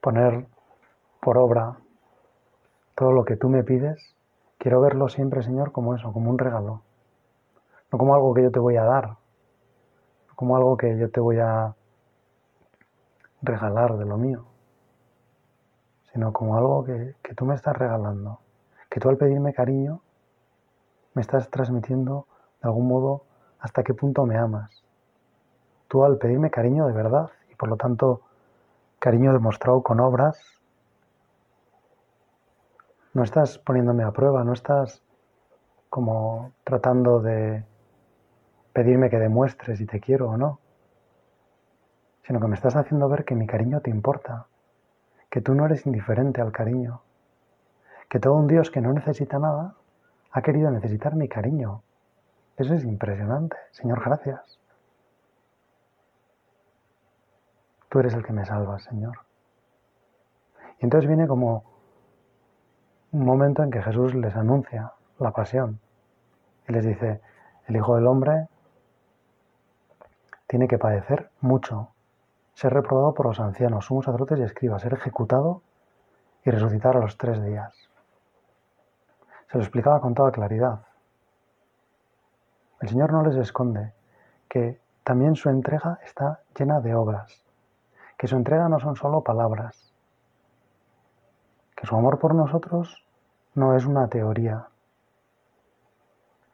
poner 0.00 0.46
por 1.22 1.38
obra 1.38 1.76
todo 2.96 3.12
lo 3.12 3.24
que 3.24 3.36
tú 3.36 3.48
me 3.48 3.62
pides, 3.62 4.16
quiero 4.58 4.80
verlo 4.80 5.08
siempre, 5.08 5.44
Señor, 5.44 5.70
como 5.70 5.94
eso, 5.94 6.12
como 6.12 6.28
un 6.28 6.36
regalo. 6.36 6.82
No 7.92 7.98
como 7.98 8.14
algo 8.16 8.34
que 8.34 8.42
yo 8.42 8.50
te 8.50 8.58
voy 8.58 8.76
a 8.76 8.82
dar, 8.82 9.08
no 10.28 10.34
como 10.34 10.56
algo 10.56 10.76
que 10.76 10.98
yo 10.98 11.10
te 11.12 11.20
voy 11.20 11.38
a 11.38 11.76
regalar 13.40 13.96
de 13.98 14.04
lo 14.04 14.18
mío, 14.18 14.44
sino 16.12 16.32
como 16.32 16.56
algo 16.56 16.82
que, 16.82 17.14
que 17.22 17.34
tú 17.34 17.44
me 17.44 17.54
estás 17.54 17.76
regalando. 17.76 18.40
Que 18.90 18.98
tú 18.98 19.08
al 19.08 19.16
pedirme 19.16 19.54
cariño 19.54 20.02
me 21.14 21.22
estás 21.22 21.48
transmitiendo 21.50 22.26
de 22.60 22.68
algún 22.68 22.88
modo 22.88 23.22
hasta 23.60 23.84
qué 23.84 23.94
punto 23.94 24.26
me 24.26 24.36
amas. 24.36 24.82
Tú 25.86 26.04
al 26.04 26.18
pedirme 26.18 26.50
cariño 26.50 26.88
de 26.88 26.94
verdad 26.94 27.30
y 27.48 27.54
por 27.54 27.68
lo 27.68 27.76
tanto 27.76 28.22
cariño 28.98 29.32
demostrado 29.32 29.82
con 29.82 30.00
obras, 30.00 30.61
no 33.14 33.22
estás 33.22 33.58
poniéndome 33.58 34.04
a 34.04 34.10
prueba, 34.10 34.44
no 34.44 34.52
estás 34.52 35.02
como 35.90 36.52
tratando 36.64 37.20
de 37.20 37.64
pedirme 38.72 39.10
que 39.10 39.18
demuestres 39.18 39.78
si 39.78 39.86
te 39.86 40.00
quiero 40.00 40.30
o 40.30 40.36
no, 40.36 40.58
sino 42.22 42.40
que 42.40 42.46
me 42.46 42.54
estás 42.54 42.76
haciendo 42.76 43.08
ver 43.08 43.24
que 43.24 43.34
mi 43.34 43.46
cariño 43.46 43.80
te 43.80 43.90
importa, 43.90 44.46
que 45.28 45.40
tú 45.40 45.54
no 45.54 45.66
eres 45.66 45.84
indiferente 45.86 46.40
al 46.40 46.52
cariño, 46.52 47.02
que 48.08 48.18
todo 48.18 48.34
un 48.34 48.46
Dios 48.46 48.70
que 48.70 48.80
no 48.80 48.92
necesita 48.92 49.38
nada 49.38 49.74
ha 50.30 50.42
querido 50.42 50.70
necesitar 50.70 51.14
mi 51.14 51.28
cariño. 51.28 51.82
Eso 52.56 52.74
es 52.74 52.84
impresionante. 52.84 53.56
Señor, 53.70 54.02
gracias. 54.04 54.58
Tú 57.88 57.98
eres 57.98 58.14
el 58.14 58.24
que 58.24 58.32
me 58.32 58.44
salvas, 58.46 58.84
Señor. 58.84 59.18
Y 60.80 60.84
entonces 60.84 61.06
viene 61.06 61.26
como 61.26 61.71
un 63.12 63.26
momento 63.26 63.62
en 63.62 63.70
que 63.70 63.82
Jesús 63.82 64.14
les 64.14 64.34
anuncia 64.34 64.92
la 65.18 65.30
pasión 65.32 65.78
y 66.66 66.72
les 66.72 66.84
dice, 66.84 67.20
el 67.66 67.76
Hijo 67.76 67.94
del 67.94 68.06
Hombre 68.06 68.48
tiene 70.46 70.66
que 70.66 70.78
padecer 70.78 71.30
mucho, 71.40 71.88
ser 72.54 72.72
reprobado 72.72 73.12
por 73.14 73.26
los 73.26 73.38
ancianos, 73.38 73.86
sumos 73.86 74.06
sacerdotes 74.06 74.38
y 74.38 74.42
escribas, 74.42 74.82
ser 74.82 74.94
ejecutado 74.94 75.62
y 76.44 76.50
resucitar 76.50 76.96
a 76.96 77.00
los 77.00 77.16
tres 77.18 77.42
días. 77.42 77.74
Se 79.50 79.58
lo 79.58 79.64
explicaba 79.64 80.00
con 80.00 80.14
toda 80.14 80.32
claridad. 80.32 80.80
El 82.80 82.88
Señor 82.88 83.12
no 83.12 83.22
les 83.22 83.36
esconde 83.36 83.92
que 84.48 84.80
también 85.04 85.36
su 85.36 85.50
entrega 85.50 85.98
está 86.04 86.40
llena 86.58 86.80
de 86.80 86.94
obras, 86.94 87.44
que 88.16 88.26
su 88.26 88.36
entrega 88.36 88.68
no 88.68 88.80
son 88.80 88.96
solo 88.96 89.22
palabras, 89.22 89.81
que 91.82 91.88
su 91.88 91.96
amor 91.96 92.20
por 92.20 92.32
nosotros 92.36 93.04
no 93.56 93.76
es 93.76 93.86
una 93.86 94.06
teoría, 94.06 94.68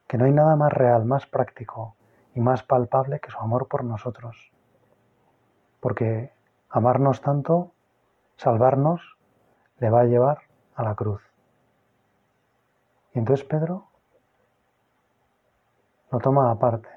que 0.06 0.16
no 0.16 0.24
hay 0.24 0.32
nada 0.32 0.56
más 0.56 0.72
real, 0.72 1.04
más 1.04 1.26
práctico 1.26 1.96
y 2.34 2.40
más 2.40 2.62
palpable 2.62 3.20
que 3.20 3.30
su 3.30 3.38
amor 3.38 3.68
por 3.68 3.84
nosotros. 3.84 4.50
Porque 5.80 6.32
amarnos 6.70 7.20
tanto, 7.20 7.72
salvarnos, 8.38 9.18
le 9.80 9.90
va 9.90 10.00
a 10.00 10.04
llevar 10.04 10.38
a 10.74 10.82
la 10.82 10.94
cruz. 10.94 11.20
Y 13.12 13.18
entonces 13.18 13.44
Pedro 13.44 13.84
lo 16.10 16.20
toma 16.20 16.50
aparte 16.50 16.88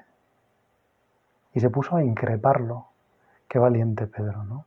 y 1.52 1.60
se 1.60 1.68
puso 1.68 1.96
a 1.96 2.02
increparlo. 2.02 2.86
Qué 3.46 3.58
valiente 3.58 4.06
Pedro, 4.06 4.42
¿no? 4.44 4.64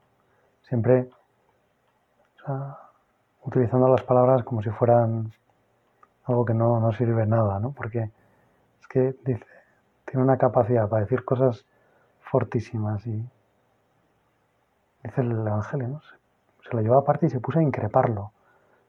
Siempre 0.61 1.09
utilizando 3.45 3.87
las 3.87 4.03
palabras 4.03 4.43
como 4.43 4.61
si 4.61 4.69
fueran 4.71 5.31
algo 6.25 6.45
que 6.45 6.53
no, 6.53 6.79
no 6.79 6.91
sirve 6.91 7.25
nada, 7.25 7.59
¿no? 7.59 7.71
Porque 7.71 8.09
es 8.81 8.87
que 8.87 9.15
dice, 9.23 9.45
tiene 10.05 10.23
una 10.23 10.37
capacidad 10.37 10.89
para 10.89 11.03
decir 11.03 11.23
cosas 11.23 11.65
fortísimas 12.21 13.05
y 13.05 13.23
dice 15.03 15.21
el 15.21 15.31
Evangelio, 15.31 15.87
¿no? 15.87 16.01
Se, 16.01 16.75
lo 16.75 16.81
llevó 16.81 16.97
aparte 16.97 17.27
y 17.27 17.29
se 17.29 17.39
puso 17.39 17.59
a 17.59 17.63
increparlo. 17.63 18.31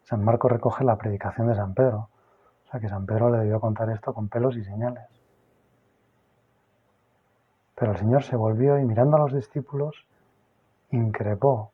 San 0.02 0.24
Marcos 0.24 0.50
recoge 0.50 0.84
la 0.84 0.96
predicación 0.96 1.48
de 1.48 1.54
San 1.54 1.74
Pedro. 1.74 2.08
O 2.66 2.70
sea 2.70 2.80
que 2.80 2.88
San 2.88 3.04
Pedro 3.04 3.28
le 3.30 3.38
debió 3.38 3.60
contar 3.60 3.90
esto 3.90 4.14
con 4.14 4.28
pelos 4.28 4.56
y 4.56 4.64
señales. 4.64 5.04
Pero 7.74 7.92
el 7.92 7.98
Señor 7.98 8.22
se 8.22 8.36
volvió 8.36 8.78
y 8.78 8.84
mirando 8.86 9.16
a 9.16 9.20
los 9.20 9.34
discípulos, 9.34 10.06
increpó 10.90 11.70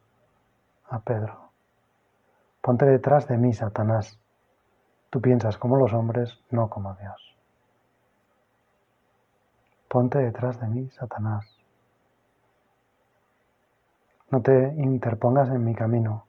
a 0.90 0.98
Pedro. 0.98 1.51
Ponte 2.62 2.86
detrás 2.86 3.26
de 3.26 3.36
mí, 3.36 3.52
Satanás. 3.52 4.20
Tú 5.10 5.20
piensas 5.20 5.58
como 5.58 5.76
los 5.76 5.92
hombres, 5.92 6.38
no 6.50 6.70
como 6.70 6.94
Dios. 6.94 7.36
Ponte 9.88 10.18
detrás 10.18 10.60
de 10.60 10.68
mí, 10.68 10.88
Satanás. 10.90 11.44
No 14.30 14.40
te 14.42 14.74
interpongas 14.78 15.48
en 15.48 15.64
mi 15.64 15.74
camino. 15.74 16.24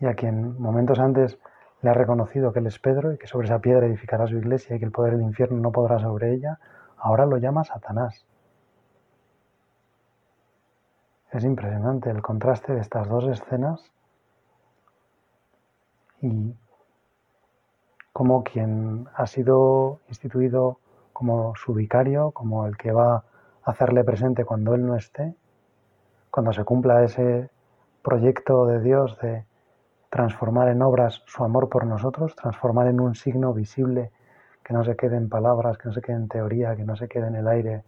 Y 0.00 0.06
a 0.06 0.14
quien 0.14 0.60
momentos 0.60 0.98
antes 0.98 1.38
le 1.80 1.90
ha 1.90 1.94
reconocido 1.94 2.52
que 2.52 2.58
él 2.58 2.66
es 2.66 2.80
Pedro 2.80 3.12
y 3.12 3.18
que 3.18 3.28
sobre 3.28 3.46
esa 3.46 3.60
piedra 3.60 3.86
edificará 3.86 4.26
su 4.26 4.36
iglesia 4.36 4.74
y 4.74 4.80
que 4.80 4.84
el 4.84 4.90
poder 4.90 5.12
del 5.12 5.22
infierno 5.22 5.60
no 5.60 5.70
podrá 5.70 6.00
sobre 6.00 6.34
ella, 6.34 6.58
ahora 6.98 7.24
lo 7.24 7.36
llama 7.36 7.62
Satanás. 7.62 8.26
Es 11.30 11.44
impresionante 11.44 12.10
el 12.10 12.20
contraste 12.20 12.72
de 12.72 12.80
estas 12.80 13.08
dos 13.08 13.28
escenas 13.28 13.92
y 16.20 16.54
como 18.12 18.44
quien 18.44 19.08
ha 19.14 19.26
sido 19.26 20.00
instituido 20.08 20.78
como 21.12 21.54
su 21.56 21.74
vicario, 21.74 22.30
como 22.30 22.66
el 22.66 22.76
que 22.76 22.92
va 22.92 23.16
a 23.16 23.24
hacerle 23.62 24.04
presente 24.04 24.44
cuando 24.44 24.74
él 24.74 24.86
no 24.86 24.96
esté, 24.96 25.34
cuando 26.30 26.52
se 26.52 26.64
cumpla 26.64 27.04
ese 27.04 27.50
proyecto 28.02 28.66
de 28.66 28.80
Dios 28.80 29.18
de 29.20 29.44
transformar 30.10 30.68
en 30.68 30.82
obras 30.82 31.22
su 31.26 31.44
amor 31.44 31.68
por 31.68 31.86
nosotros, 31.86 32.36
transformar 32.36 32.86
en 32.88 33.00
un 33.00 33.14
signo 33.14 33.52
visible 33.52 34.12
que 34.62 34.72
no 34.72 34.84
se 34.84 34.96
quede 34.96 35.16
en 35.16 35.28
palabras, 35.28 35.78
que 35.78 35.88
no 35.88 35.94
se 35.94 36.00
quede 36.00 36.16
en 36.16 36.28
teoría, 36.28 36.74
que 36.76 36.84
no 36.84 36.96
se 36.96 37.08
quede 37.08 37.28
en 37.28 37.36
el 37.36 37.48
aire, 37.48 37.84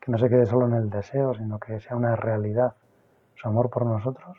que 0.00 0.12
no 0.12 0.18
se 0.18 0.28
quede 0.28 0.46
solo 0.46 0.66
en 0.66 0.74
el 0.74 0.90
deseo, 0.90 1.34
sino 1.34 1.58
que 1.58 1.80
sea 1.80 1.96
una 1.96 2.16
realidad 2.16 2.74
su 3.34 3.48
amor 3.48 3.70
por 3.70 3.84
nosotros. 3.84 4.38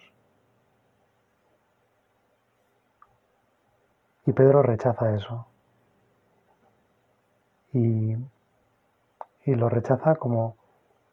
Y 4.27 4.33
Pedro 4.33 4.61
rechaza 4.61 5.15
eso. 5.15 5.47
Y, 7.71 8.17
y 9.45 9.55
lo 9.55 9.69
rechaza 9.69 10.15
como, 10.15 10.57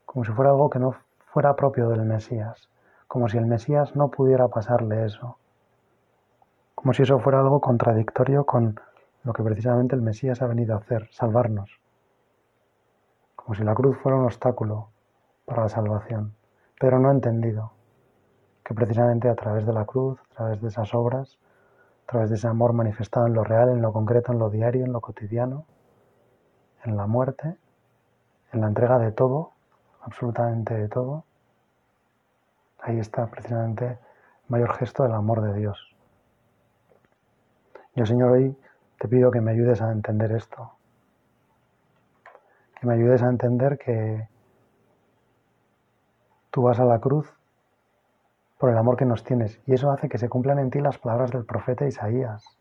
como 0.04 0.24
si 0.24 0.32
fuera 0.32 0.50
algo 0.50 0.68
que 0.68 0.80
no 0.80 0.96
fuera 1.32 1.54
propio 1.54 1.88
del 1.88 2.02
Mesías, 2.02 2.68
como 3.06 3.28
si 3.28 3.38
el 3.38 3.46
Mesías 3.46 3.94
no 3.94 4.08
pudiera 4.08 4.48
pasarle 4.48 5.04
eso, 5.04 5.38
como 6.74 6.92
si 6.92 7.04
eso 7.04 7.20
fuera 7.20 7.38
algo 7.38 7.60
contradictorio 7.60 8.44
con 8.44 8.80
lo 9.22 9.32
que 9.32 9.44
precisamente 9.44 9.94
el 9.94 10.02
Mesías 10.02 10.42
ha 10.42 10.48
venido 10.48 10.74
a 10.74 10.78
hacer, 10.78 11.08
salvarnos, 11.12 11.70
como 13.36 13.54
si 13.54 13.62
la 13.62 13.76
cruz 13.76 13.96
fuera 13.98 14.18
un 14.18 14.24
obstáculo 14.24 14.88
para 15.44 15.62
la 15.62 15.68
salvación, 15.68 16.34
pero 16.80 16.98
no 16.98 17.10
ha 17.10 17.12
entendido 17.12 17.70
que 18.64 18.74
precisamente 18.74 19.28
a 19.28 19.36
través 19.36 19.66
de 19.66 19.72
la 19.72 19.84
cruz, 19.84 20.18
a 20.32 20.34
través 20.34 20.60
de 20.60 20.66
esas 20.66 20.92
obras, 20.94 21.38
a 22.04 22.06
través 22.06 22.28
de 22.30 22.36
ese 22.36 22.46
amor 22.46 22.74
manifestado 22.74 23.26
en 23.26 23.32
lo 23.32 23.44
real, 23.44 23.70
en 23.70 23.80
lo 23.80 23.92
concreto, 23.92 24.32
en 24.32 24.38
lo 24.38 24.50
diario, 24.50 24.84
en 24.84 24.92
lo 24.92 25.00
cotidiano, 25.00 25.64
en 26.84 26.96
la 26.96 27.06
muerte, 27.06 27.56
en 28.52 28.60
la 28.60 28.68
entrega 28.68 28.98
de 28.98 29.10
todo, 29.10 29.52
absolutamente 30.02 30.74
de 30.74 30.88
todo, 30.88 31.24
ahí 32.80 32.98
está 32.98 33.26
precisamente 33.26 33.86
el 33.86 33.98
mayor 34.48 34.74
gesto 34.74 35.02
del 35.02 35.12
amor 35.12 35.40
de 35.40 35.54
Dios. 35.54 35.96
Yo, 37.94 38.04
Señor, 38.04 38.32
hoy 38.32 38.56
te 38.98 39.08
pido 39.08 39.30
que 39.30 39.40
me 39.40 39.52
ayudes 39.52 39.80
a 39.80 39.90
entender 39.90 40.32
esto, 40.32 40.72
que 42.78 42.86
me 42.86 42.94
ayudes 42.94 43.22
a 43.22 43.28
entender 43.28 43.78
que 43.78 44.28
tú 46.50 46.62
vas 46.62 46.78
a 46.80 46.84
la 46.84 46.98
cruz 46.98 47.32
por 48.58 48.70
el 48.70 48.78
amor 48.78 48.96
que 48.96 49.04
nos 49.04 49.24
tienes 49.24 49.60
y 49.66 49.74
eso 49.74 49.90
hace 49.90 50.08
que 50.08 50.18
se 50.18 50.28
cumplan 50.28 50.58
en 50.58 50.70
ti 50.70 50.80
las 50.80 50.98
palabras 50.98 51.30
del 51.30 51.44
profeta 51.44 51.86
Isaías. 51.86 52.58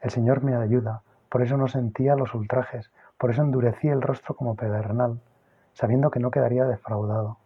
El 0.00 0.10
Señor 0.10 0.42
me 0.42 0.56
ayuda, 0.56 1.02
por 1.28 1.42
eso 1.42 1.56
no 1.56 1.68
sentía 1.68 2.16
los 2.16 2.34
ultrajes, 2.34 2.90
por 3.18 3.30
eso 3.30 3.42
endurecí 3.42 3.88
el 3.88 4.00
rostro 4.00 4.34
como 4.34 4.56
pedernal, 4.56 5.20
sabiendo 5.74 6.10
que 6.10 6.20
no 6.20 6.30
quedaría 6.30 6.64
defraudado. 6.64 7.36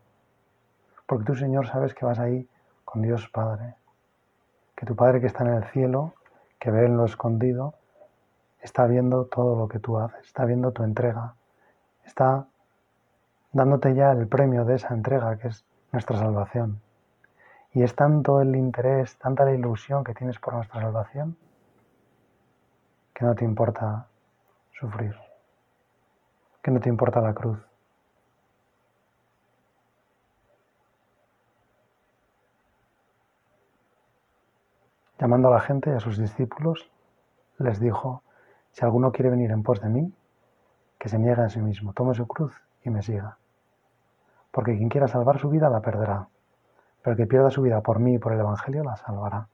Porque 1.07 1.25
tú, 1.25 1.35
Señor, 1.35 1.67
sabes 1.67 1.95
que 1.95 2.07
vas 2.07 2.21
ahí 2.21 2.49
con 2.85 3.03
Dios 3.03 3.29
Padre, 3.29 3.75
que 4.77 4.87
tu 4.87 4.95
Padre 4.95 5.21
que 5.21 5.27
está 5.27 5.45
en 5.45 5.55
el 5.55 5.65
cielo, 5.65 6.15
que 6.59 6.71
ve 6.71 6.87
en 6.87 6.97
lo 6.97 7.05
escondido, 7.05 7.75
está 8.61 8.87
viendo 8.87 9.27
todo 9.27 9.57
lo 9.57 9.69
que 9.69 9.81
tú 9.81 9.99
haces, 9.99 10.25
está 10.25 10.45
viendo 10.45 10.73
tu 10.73 10.85
entrega, 10.85 11.35
está 12.05 12.47
dándote 13.55 13.95
ya 13.95 14.11
el 14.11 14.27
premio 14.27 14.64
de 14.64 14.75
esa 14.75 14.93
entrega 14.93 15.38
que 15.38 15.49
es 15.49 15.64
nuestra 15.93 16.19
salvación. 16.19 16.83
Y 17.73 17.83
es 17.83 17.95
tanto 17.95 18.40
el 18.40 18.55
interés, 18.57 19.17
tanta 19.17 19.45
la 19.45 19.53
ilusión 19.53 20.05
que 20.05 20.12
tienes 20.12 20.38
por 20.38 20.55
nuestra 20.55 20.81
salvación, 20.81 21.37
que 23.14 23.25
no 23.25 23.35
te 23.35 23.45
importa 23.45 24.09
sufrir, 24.79 25.14
que 26.62 26.71
no 26.73 26.81
te 26.81 26.88
importa 26.88 27.21
la 27.21 27.33
cruz. 27.33 27.64
Llamando 35.21 35.49
a 35.49 35.53
la 35.53 35.61
gente 35.61 35.90
y 35.90 35.95
a 35.95 36.01
sus 36.01 36.19
discípulos, 36.19 36.90
les 37.59 37.79
dijo, 37.79 38.25
si 38.73 38.85
alguno 38.85 39.12
quiere 39.12 39.31
venir 39.31 39.53
en 39.53 39.62
pos 39.62 39.81
de 39.81 39.88
mí, 39.88 40.12
que 40.99 41.09
se 41.09 41.21
niegue 41.21 41.43
a 41.43 41.49
sí 41.49 41.61
mismo, 41.61 41.93
tome 41.93 42.14
su 42.14 42.27
cruz 42.27 42.53
y 42.83 42.90
me 42.90 43.01
siga. 43.01 43.38
Porque 44.55 44.77
quien 44.77 44.88
quiera 44.88 45.09
salvar 45.09 45.40
su 45.40 45.51
vida 45.51 45.69
la 45.69 45.81
perderá, 45.81 46.29
pero 47.03 47.11
el 47.11 47.17
que 47.17 47.27
pierda 47.27 47.51
su 47.51 47.61
vida 47.61 47.81
por 47.81 47.99
mí 47.99 48.14
y 48.14 48.19
por 48.19 48.33
el 48.33 48.38
Evangelio 48.38 48.85
la 48.85 48.95
salvará. 48.95 49.49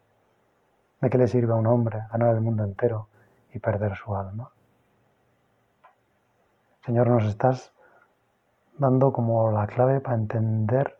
¿De 1.00 1.08
qué 1.08 1.16
le 1.16 1.26
sirve 1.26 1.54
a 1.54 1.56
un 1.56 1.66
hombre 1.66 2.02
ganar 2.12 2.34
el 2.34 2.42
mundo 2.42 2.64
entero 2.64 3.08
y 3.54 3.58
perder 3.60 3.96
su 3.96 4.14
alma? 4.14 4.50
Señor, 6.84 7.08
nos 7.08 7.24
estás 7.24 7.72
dando 8.76 9.10
como 9.10 9.50
la 9.50 9.66
clave 9.66 10.00
para 10.00 10.16
entender 10.16 10.98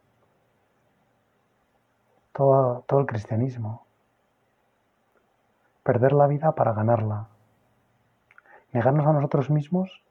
todo, 2.33 2.83
todo 2.87 3.01
el 3.01 3.07
cristianismo, 3.07 3.85
perder 5.83 6.15
la 6.15 6.27
vida 6.27 6.53
para 6.53 6.73
ganarla, 6.73 7.29
negarnos 8.73 9.07
a 9.07 9.13
nosotros 9.13 9.51
mismos 9.51 10.03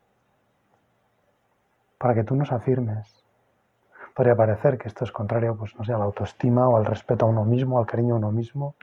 para 1.97 2.13
que 2.13 2.23
tú 2.23 2.35
nos 2.35 2.51
afirmes. 2.51 3.18
Podría 4.19 4.35
parecer 4.35 4.77
que 4.77 4.89
esto 4.89 5.05
es 5.05 5.13
contrario, 5.13 5.55
pues 5.55 5.73
no 5.77 5.85
sé, 5.85 5.93
a 5.93 5.97
la 5.97 6.03
autoestima 6.03 6.67
o 6.67 6.75
al 6.75 6.85
respeto 6.85 7.25
a 7.25 7.29
uno 7.29 7.45
mismo, 7.45 7.79
al 7.79 7.85
cariño 7.85 8.15
a 8.15 8.17
uno 8.17 8.33
mismo, 8.33 8.75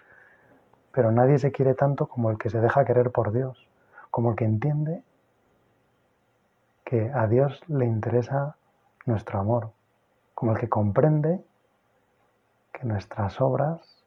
pero 0.92 1.12
nadie 1.12 1.38
se 1.38 1.53
quiere 1.53 1.75
tanto 1.75 2.07
como 2.07 2.31
el 2.31 2.38
que 2.38 2.49
se 2.49 2.59
deja 2.59 2.87
querer 2.87 3.11
por 3.11 3.33
Dios, 3.33 3.68
como 4.11 4.31
el 4.31 4.37
que 4.37 4.46
entiende 4.46 5.03
que 6.87 7.12
a 7.12 7.27
Dios 7.27 7.61
le 7.68 7.85
interesa 7.85 8.57
nuestro 9.05 9.38
amor, 9.38 9.72
como 10.33 10.53
el 10.53 10.59
que 10.59 10.70
comprende 10.70 11.44
que 12.72 12.87
nuestras 12.87 13.38
obras 13.38 14.07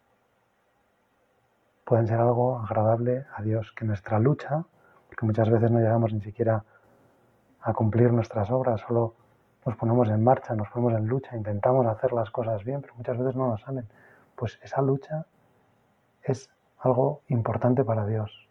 pueden 1.85 2.07
ser 2.07 2.19
algo 2.19 2.57
agradable 2.57 3.27
a 3.35 3.43
Dios, 3.43 3.71
que 3.73 3.85
nuestra 3.85 4.17
lucha, 4.17 4.63
porque 5.07 5.27
muchas 5.27 5.47
veces 5.51 5.69
no 5.69 5.77
llegamos 5.77 6.11
ni 6.11 6.21
siquiera 6.21 6.63
a 7.61 7.73
cumplir 7.73 8.11
nuestras 8.13 8.49
obras, 8.49 8.81
solo 8.81 9.13
nos 9.65 9.75
ponemos 9.75 10.09
en 10.09 10.23
marcha, 10.23 10.55
nos 10.55 10.69
ponemos 10.69 10.99
en 10.99 11.07
lucha, 11.07 11.35
intentamos 11.35 11.85
hacer 11.85 12.13
las 12.13 12.29
cosas 12.31 12.63
bien, 12.63 12.81
pero 12.81 12.95
muchas 12.95 13.17
veces 13.17 13.35
no 13.35 13.47
nos 13.47 13.61
salen. 13.61 13.87
Pues 14.35 14.59
esa 14.63 14.81
lucha 14.81 15.25
es 16.23 16.49
algo 16.79 17.21
importante 17.27 17.83
para 17.83 18.05
Dios. 18.05 18.47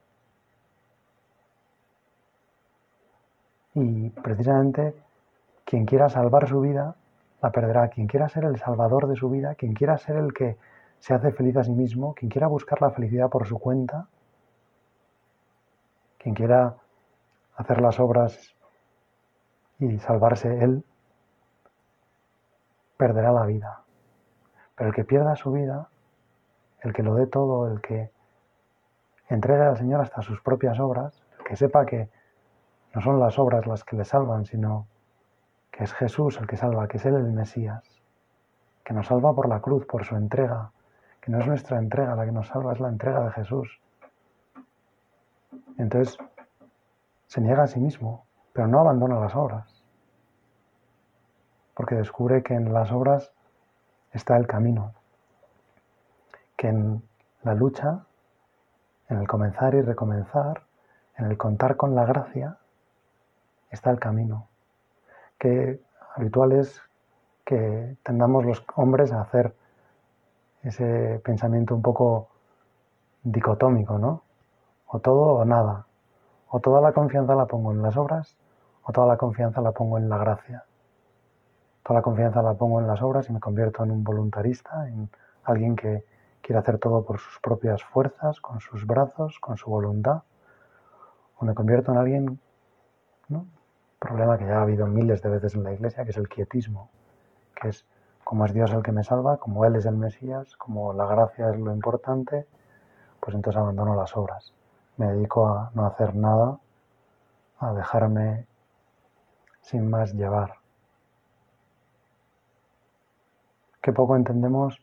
Y 3.74 4.10
precisamente 4.10 4.94
quien 5.64 5.86
quiera 5.86 6.08
salvar 6.08 6.48
su 6.48 6.60
vida, 6.60 6.96
la 7.42 7.50
perderá. 7.50 7.88
Quien 7.88 8.06
quiera 8.06 8.28
ser 8.28 8.44
el 8.44 8.58
salvador 8.58 9.06
de 9.06 9.16
su 9.16 9.30
vida, 9.30 9.54
quien 9.54 9.74
quiera 9.74 9.98
ser 9.98 10.16
el 10.16 10.32
que 10.32 10.56
se 10.98 11.14
hace 11.14 11.30
feliz 11.32 11.56
a 11.56 11.64
sí 11.64 11.72
mismo, 11.72 12.14
quien 12.14 12.30
quiera 12.30 12.48
buscar 12.48 12.80
la 12.82 12.90
felicidad 12.90 13.28
por 13.28 13.46
su 13.46 13.58
cuenta, 13.58 14.08
quien 16.18 16.34
quiera 16.34 16.74
hacer 17.56 17.80
las 17.80 18.00
obras 18.00 18.54
y 19.78 19.98
salvarse 19.98 20.62
él, 20.62 20.84
perderá 22.98 23.32
la 23.32 23.46
vida. 23.46 23.82
Pero 24.74 24.90
el 24.90 24.94
que 24.94 25.04
pierda 25.04 25.36
su 25.36 25.52
vida, 25.52 25.88
el 26.82 26.92
que 26.92 27.02
lo 27.02 27.14
dé 27.14 27.26
todo, 27.26 27.72
el 27.72 27.80
que 27.80 28.10
entregue 29.28 29.62
al 29.62 29.78
Señor 29.78 30.02
hasta 30.02 30.20
sus 30.20 30.42
propias 30.42 30.78
obras, 30.78 31.24
el 31.38 31.44
que 31.44 31.56
sepa 31.56 31.86
que 31.86 32.10
no 32.94 33.00
son 33.00 33.20
las 33.20 33.38
obras 33.38 33.66
las 33.66 33.84
que 33.84 33.96
le 33.96 34.04
salvan, 34.04 34.44
sino 34.44 34.86
que 35.70 35.84
es 35.84 35.92
Jesús 35.94 36.38
el 36.38 36.46
que 36.46 36.56
salva, 36.56 36.88
que 36.88 36.96
es 36.96 37.06
Él 37.06 37.14
el 37.14 37.32
Mesías, 37.32 38.02
que 38.84 38.92
nos 38.92 39.06
salva 39.06 39.34
por 39.34 39.48
la 39.48 39.60
cruz, 39.60 39.86
por 39.86 40.04
su 40.04 40.16
entrega, 40.16 40.72
que 41.20 41.30
no 41.30 41.38
es 41.38 41.46
nuestra 41.46 41.78
entrega 41.78 42.16
la 42.16 42.24
que 42.24 42.32
nos 42.32 42.48
salva, 42.48 42.72
es 42.72 42.80
la 42.80 42.88
entrega 42.88 43.24
de 43.24 43.30
Jesús. 43.32 43.80
Entonces, 45.76 46.18
se 47.26 47.40
niega 47.40 47.62
a 47.62 47.66
sí 47.68 47.78
mismo, 47.78 48.26
pero 48.52 48.66
no 48.66 48.80
abandona 48.80 49.20
las 49.20 49.36
obras, 49.36 49.77
porque 51.78 51.94
descubre 51.94 52.42
que 52.42 52.54
en 52.54 52.72
las 52.72 52.90
obras 52.90 53.32
está 54.12 54.36
el 54.36 54.48
camino, 54.48 54.94
que 56.56 56.66
en 56.66 57.04
la 57.44 57.54
lucha, 57.54 58.04
en 59.08 59.18
el 59.18 59.28
comenzar 59.28 59.76
y 59.76 59.82
recomenzar, 59.82 60.64
en 61.16 61.26
el 61.26 61.38
contar 61.38 61.76
con 61.76 61.94
la 61.94 62.04
gracia, 62.04 62.58
está 63.70 63.92
el 63.92 64.00
camino, 64.00 64.48
que 65.38 65.80
habitual 66.16 66.50
es 66.50 66.82
que 67.44 67.96
tendamos 68.02 68.44
los 68.44 68.64
hombres 68.74 69.12
a 69.12 69.20
hacer 69.20 69.54
ese 70.64 71.20
pensamiento 71.24 71.76
un 71.76 71.82
poco 71.82 72.28
dicotómico, 73.22 73.98
¿no? 73.98 74.24
O 74.88 74.98
todo 74.98 75.34
o 75.34 75.44
nada. 75.44 75.86
O 76.48 76.58
toda 76.58 76.80
la 76.80 76.92
confianza 76.92 77.36
la 77.36 77.46
pongo 77.46 77.70
en 77.70 77.82
las 77.82 77.96
obras 77.96 78.36
o 78.82 78.90
toda 78.90 79.06
la 79.06 79.16
confianza 79.16 79.60
la 79.60 79.70
pongo 79.70 79.96
en 79.98 80.08
la 80.08 80.18
gracia. 80.18 80.64
La 81.88 82.02
confianza 82.02 82.42
la 82.42 82.54
pongo 82.54 82.80
en 82.80 82.86
las 82.86 83.00
obras 83.00 83.30
y 83.30 83.32
me 83.32 83.40
convierto 83.40 83.82
en 83.82 83.90
un 83.90 84.04
voluntarista, 84.04 84.86
en 84.88 85.08
alguien 85.44 85.74
que 85.74 86.04
quiere 86.42 86.58
hacer 86.60 86.78
todo 86.78 87.02
por 87.04 87.18
sus 87.18 87.38
propias 87.40 87.82
fuerzas, 87.82 88.40
con 88.40 88.60
sus 88.60 88.86
brazos, 88.86 89.38
con 89.40 89.56
su 89.56 89.70
voluntad. 89.70 90.22
O 91.38 91.46
me 91.46 91.54
convierto 91.54 91.92
en 91.92 91.98
alguien, 91.98 92.40
¿no? 93.28 93.46
Problema 93.98 94.36
que 94.36 94.44
ya 94.44 94.58
ha 94.58 94.62
habido 94.62 94.86
miles 94.86 95.22
de 95.22 95.30
veces 95.30 95.54
en 95.54 95.64
la 95.64 95.72
iglesia, 95.72 96.04
que 96.04 96.10
es 96.10 96.16
el 96.18 96.28
quietismo, 96.28 96.90
que 97.54 97.70
es 97.70 97.86
como 98.22 98.44
es 98.44 98.52
Dios 98.52 98.70
el 98.72 98.82
que 98.82 98.92
me 98.92 99.02
salva, 99.02 99.38
como 99.38 99.64
Él 99.64 99.76
es 99.76 99.86
el 99.86 99.96
Mesías, 99.96 100.56
como 100.56 100.92
la 100.92 101.06
gracia 101.06 101.48
es 101.50 101.58
lo 101.58 101.72
importante, 101.72 102.46
pues 103.20 103.34
entonces 103.34 103.58
abandono 103.58 103.96
las 103.96 104.14
obras. 104.14 104.52
Me 104.98 105.06
dedico 105.06 105.48
a 105.48 105.70
no 105.74 105.86
hacer 105.86 106.14
nada, 106.14 106.58
a 107.58 107.72
dejarme 107.72 108.46
sin 109.62 109.88
más 109.88 110.12
llevar. 110.12 110.57
Qué 113.88 113.94
poco 113.94 114.16
entendemos 114.16 114.78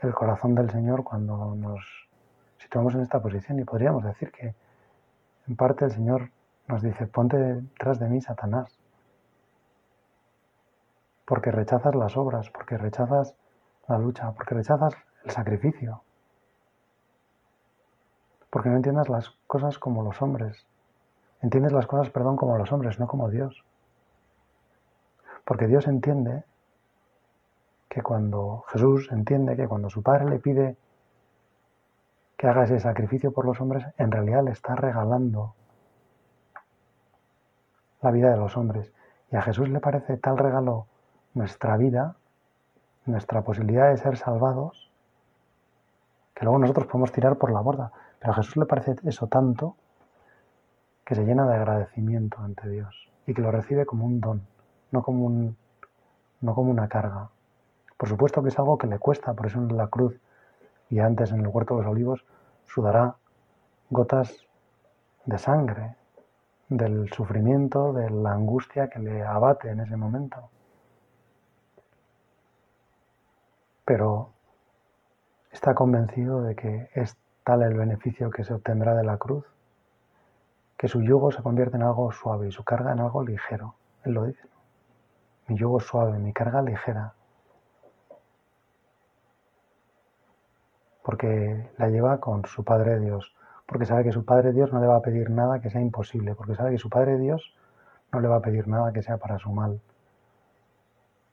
el 0.00 0.14
corazón 0.14 0.54
del 0.54 0.70
Señor 0.70 1.02
cuando 1.02 1.56
nos 1.56 2.08
situamos 2.56 2.94
en 2.94 3.00
esta 3.00 3.20
posición 3.20 3.58
y 3.58 3.64
podríamos 3.64 4.04
decir 4.04 4.30
que 4.30 4.54
en 5.48 5.56
parte 5.56 5.86
el 5.86 5.90
Señor 5.90 6.30
nos 6.68 6.82
dice, 6.82 7.08
ponte 7.08 7.36
detrás 7.36 7.98
de 7.98 8.08
mí, 8.08 8.20
Satanás, 8.20 8.78
porque 11.24 11.50
rechazas 11.50 11.96
las 11.96 12.16
obras, 12.16 12.48
porque 12.50 12.78
rechazas 12.78 13.34
la 13.88 13.98
lucha, 13.98 14.30
porque 14.30 14.54
rechazas 14.54 14.94
el 15.24 15.30
sacrificio, 15.32 16.04
porque 18.50 18.68
no 18.68 18.76
entiendas 18.76 19.08
las 19.08 19.30
cosas 19.48 19.80
como 19.80 20.04
los 20.04 20.22
hombres, 20.22 20.64
entiendes 21.40 21.72
las 21.72 21.88
cosas, 21.88 22.10
perdón, 22.10 22.36
como 22.36 22.56
los 22.56 22.70
hombres, 22.70 23.00
no 23.00 23.08
como 23.08 23.30
Dios. 23.30 23.64
Porque 25.44 25.66
Dios 25.66 25.88
entiende 25.88 26.44
que 27.92 28.00
cuando 28.00 28.64
Jesús 28.68 29.10
entiende 29.12 29.54
que 29.54 29.68
cuando 29.68 29.90
su 29.90 30.02
Padre 30.02 30.24
le 30.24 30.38
pide 30.38 30.78
que 32.38 32.46
haga 32.46 32.64
ese 32.64 32.80
sacrificio 32.80 33.32
por 33.32 33.44
los 33.44 33.60
hombres, 33.60 33.84
en 33.98 34.10
realidad 34.10 34.42
le 34.42 34.52
está 34.52 34.74
regalando 34.74 35.54
la 38.00 38.10
vida 38.10 38.30
de 38.30 38.38
los 38.38 38.56
hombres. 38.56 38.90
Y 39.30 39.36
a 39.36 39.42
Jesús 39.42 39.68
le 39.68 39.78
parece 39.78 40.16
tal 40.16 40.38
regalo 40.38 40.86
nuestra 41.34 41.76
vida, 41.76 42.16
nuestra 43.04 43.42
posibilidad 43.42 43.90
de 43.90 43.98
ser 43.98 44.16
salvados, 44.16 44.90
que 46.32 46.46
luego 46.46 46.58
nosotros 46.58 46.86
podemos 46.86 47.12
tirar 47.12 47.36
por 47.36 47.52
la 47.52 47.60
borda. 47.60 47.92
Pero 48.18 48.32
a 48.32 48.36
Jesús 48.36 48.56
le 48.56 48.64
parece 48.64 48.96
eso 49.04 49.26
tanto 49.26 49.76
que 51.04 51.14
se 51.14 51.24
llena 51.24 51.46
de 51.46 51.56
agradecimiento 51.56 52.38
ante 52.40 52.70
Dios 52.70 53.10
y 53.26 53.34
que 53.34 53.42
lo 53.42 53.50
recibe 53.50 53.84
como 53.84 54.06
un 54.06 54.18
don 54.18 54.52
no 54.92 55.02
como, 55.02 55.26
un, 55.26 55.56
no 56.40 56.54
como 56.54 56.70
una 56.70 56.88
carga. 56.88 57.30
Por 58.02 58.08
supuesto 58.08 58.42
que 58.42 58.48
es 58.48 58.58
algo 58.58 58.78
que 58.78 58.88
le 58.88 58.98
cuesta, 58.98 59.32
por 59.32 59.46
eso 59.46 59.60
en 59.60 59.76
la 59.76 59.86
cruz 59.86 60.18
y 60.90 60.98
antes 60.98 61.30
en 61.30 61.38
el 61.38 61.46
huerto 61.46 61.76
de 61.76 61.84
los 61.84 61.92
olivos 61.92 62.24
sudará 62.64 63.14
gotas 63.90 64.44
de 65.24 65.38
sangre, 65.38 65.94
del 66.68 67.12
sufrimiento, 67.12 67.92
de 67.92 68.10
la 68.10 68.32
angustia 68.32 68.90
que 68.90 68.98
le 68.98 69.22
abate 69.22 69.70
en 69.70 69.78
ese 69.78 69.96
momento. 69.96 70.50
Pero 73.84 74.30
está 75.52 75.72
convencido 75.76 76.42
de 76.42 76.56
que 76.56 76.90
es 76.94 77.16
tal 77.44 77.62
el 77.62 77.74
beneficio 77.74 78.30
que 78.30 78.42
se 78.42 78.52
obtendrá 78.52 78.96
de 78.96 79.04
la 79.04 79.16
cruz, 79.16 79.46
que 80.76 80.88
su 80.88 81.02
yugo 81.02 81.30
se 81.30 81.40
convierte 81.40 81.76
en 81.76 81.84
algo 81.84 82.10
suave 82.10 82.48
y 82.48 82.50
su 82.50 82.64
carga 82.64 82.90
en 82.90 82.98
algo 82.98 83.22
ligero. 83.22 83.76
Él 84.02 84.14
lo 84.14 84.24
dice 84.24 84.48
mi 85.46 85.56
yugo 85.56 85.78
suave, 85.78 86.18
mi 86.18 86.32
carga 86.32 86.62
ligera, 86.62 87.14
porque 91.02 91.70
la 91.78 91.88
lleva 91.88 92.20
con 92.20 92.44
su 92.46 92.64
Padre 92.64 93.00
Dios, 93.00 93.34
porque 93.66 93.86
sabe 93.86 94.04
que 94.04 94.12
su 94.12 94.24
Padre 94.24 94.52
Dios 94.52 94.72
no 94.72 94.80
le 94.80 94.86
va 94.86 94.96
a 94.96 95.02
pedir 95.02 95.30
nada 95.30 95.60
que 95.60 95.70
sea 95.70 95.80
imposible, 95.80 96.34
porque 96.34 96.54
sabe 96.54 96.72
que 96.72 96.78
su 96.78 96.88
Padre 96.88 97.18
Dios 97.18 97.54
no 98.12 98.20
le 98.20 98.28
va 98.28 98.36
a 98.36 98.42
pedir 98.42 98.68
nada 98.68 98.92
que 98.92 99.02
sea 99.02 99.18
para 99.18 99.38
su 99.38 99.50
mal, 99.50 99.80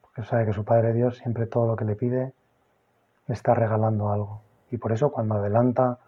porque 0.02 0.24
sabe 0.24 0.46
que 0.46 0.54
su 0.54 0.66
Padre 0.66 0.94
Dios 0.94 1.18
siempre 1.18 1.46
todo 1.46 1.68
lo 1.68 1.76
que 1.76 1.86
le 1.86 1.96
pide 1.96 2.34
le 3.28 3.34
está 3.34 3.54
regalando 3.54 4.12
algo. 4.12 4.42
Y 4.72 4.78
por 4.78 4.92
eso 4.92 5.12
cuando 5.12 5.36
adelanta 5.36 6.00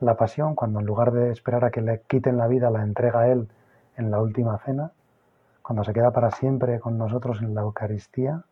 la 0.00 0.16
pasión, 0.16 0.54
cuando 0.54 0.80
en 0.80 0.86
lugar 0.86 1.12
de 1.12 1.30
esperar 1.30 1.64
a 1.64 1.70
que 1.70 1.80
le 1.80 2.00
quiten 2.02 2.36
la 2.36 2.46
vida, 2.46 2.70
la 2.70 2.82
entrega 2.82 3.20
a 3.20 3.28
Él 3.28 3.48
en 3.96 4.10
la 4.10 4.20
última 4.20 4.58
cena, 4.58 4.92
cuando 5.62 5.84
se 5.84 5.92
queda 5.92 6.10
para 6.10 6.30
siempre 6.30 6.80
con 6.80 6.98
nosotros 6.98 7.40
en 7.40 7.54
la 7.54 7.62
Eucaristía, 7.62 8.44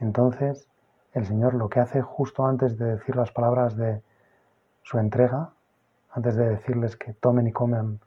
entonces 0.00 0.68
el 1.12 1.26
Señor 1.26 1.54
lo 1.54 1.68
que 1.68 1.80
hace 1.80 2.02
justo 2.02 2.46
antes 2.46 2.78
de 2.78 2.96
decir 2.96 3.16
las 3.16 3.32
palabras 3.32 3.76
de 3.76 4.02
su 4.82 4.98
entrega, 4.98 5.50
antes 6.10 6.36
de 6.36 6.48
decirles 6.48 6.96
que 6.96 7.12
tomen 7.12 7.46
y 7.46 7.52
comen 7.52 8.00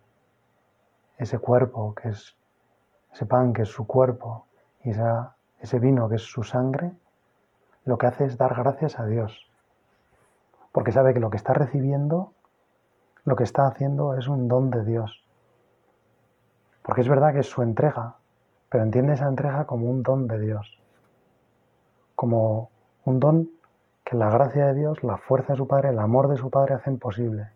ese 1.17 1.39
cuerpo, 1.39 1.93
que 1.95 2.09
es 2.09 2.35
ese 3.13 3.25
pan, 3.25 3.53
que 3.53 3.61
es 3.61 3.69
su 3.69 3.85
cuerpo, 3.85 4.45
y 4.83 4.91
ese 5.59 5.79
vino, 5.79 6.09
que 6.09 6.15
es 6.15 6.23
su 6.23 6.43
sangre, 6.43 6.91
lo 7.85 7.97
que 7.97 8.07
hace 8.07 8.25
es 8.25 8.37
dar 8.37 8.55
gracias 8.55 8.99
a 8.99 9.05
Dios, 9.05 9.49
porque 10.71 10.91
sabe 10.91 11.13
que 11.13 11.19
lo 11.19 11.29
que 11.29 11.37
está 11.37 11.53
recibiendo 11.53 12.33
lo 13.25 13.35
que 13.37 13.43
está 13.43 13.67
haciendo 13.67 14.15
es 14.15 14.27
un 14.27 14.47
don 14.47 14.69
de 14.69 14.83
Dios. 14.83 15.23
Porque 16.81 17.01
es 17.01 17.07
verdad 17.07 17.33
que 17.33 17.39
es 17.39 17.49
su 17.49 17.61
entrega, 17.61 18.15
pero 18.69 18.83
entiende 18.83 19.13
esa 19.13 19.27
entrega 19.27 19.65
como 19.65 19.89
un 19.89 20.03
don 20.03 20.27
de 20.27 20.39
Dios. 20.39 20.77
Como 22.15 22.69
un 23.05 23.19
don 23.19 23.49
que 24.03 24.17
la 24.17 24.29
gracia 24.29 24.67
de 24.67 24.73
Dios, 24.73 25.03
la 25.03 25.17
fuerza 25.17 25.53
de 25.53 25.57
su 25.57 25.67
Padre, 25.67 25.89
el 25.89 25.99
amor 25.99 26.27
de 26.27 26.37
su 26.37 26.49
Padre 26.49 26.75
hacen 26.75 26.99
posible. 26.99 27.49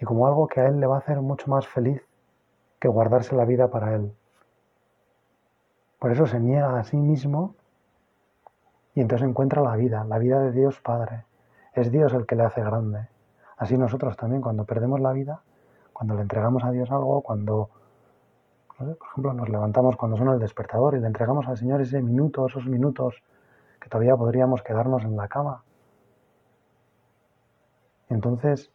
Y 0.00 0.04
como 0.04 0.26
algo 0.26 0.48
que 0.48 0.60
a 0.60 0.68
Él 0.68 0.80
le 0.80 0.86
va 0.86 0.96
a 0.96 0.98
hacer 0.98 1.20
mucho 1.20 1.50
más 1.50 1.66
feliz 1.66 2.02
que 2.80 2.88
guardarse 2.88 3.36
la 3.36 3.44
vida 3.44 3.68
para 3.68 3.94
Él. 3.94 4.12
Por 5.98 6.10
eso 6.10 6.26
se 6.26 6.40
niega 6.40 6.78
a 6.78 6.84
sí 6.84 6.96
mismo 6.96 7.54
y 8.94 9.00
entonces 9.00 9.28
encuentra 9.28 9.62
la 9.62 9.76
vida, 9.76 10.04
la 10.04 10.18
vida 10.18 10.40
de 10.40 10.52
Dios 10.52 10.80
Padre. 10.80 11.24
Es 11.74 11.90
Dios 11.90 12.12
el 12.12 12.26
que 12.26 12.36
le 12.36 12.42
hace 12.42 12.60
grande. 12.60 13.08
Así 13.56 13.78
nosotros 13.78 14.16
también, 14.16 14.42
cuando 14.42 14.64
perdemos 14.64 15.00
la 15.00 15.12
vida, 15.12 15.42
cuando 15.92 16.14
le 16.14 16.22
entregamos 16.22 16.64
a 16.64 16.72
Dios 16.72 16.90
algo, 16.90 17.20
cuando, 17.20 17.70
por 18.76 18.88
ejemplo, 18.88 19.32
nos 19.32 19.48
levantamos 19.48 19.96
cuando 19.96 20.16
suena 20.16 20.32
el 20.34 20.40
despertador 20.40 20.96
y 20.96 21.00
le 21.00 21.06
entregamos 21.06 21.46
al 21.46 21.56
Señor 21.56 21.80
ese 21.80 22.02
minuto, 22.02 22.46
esos 22.46 22.66
minutos 22.66 23.22
que 23.82 23.88
todavía 23.88 24.16
podríamos 24.16 24.62
quedarnos 24.62 25.02
en 25.02 25.16
la 25.16 25.26
cama. 25.26 25.64
Entonces, 28.08 28.70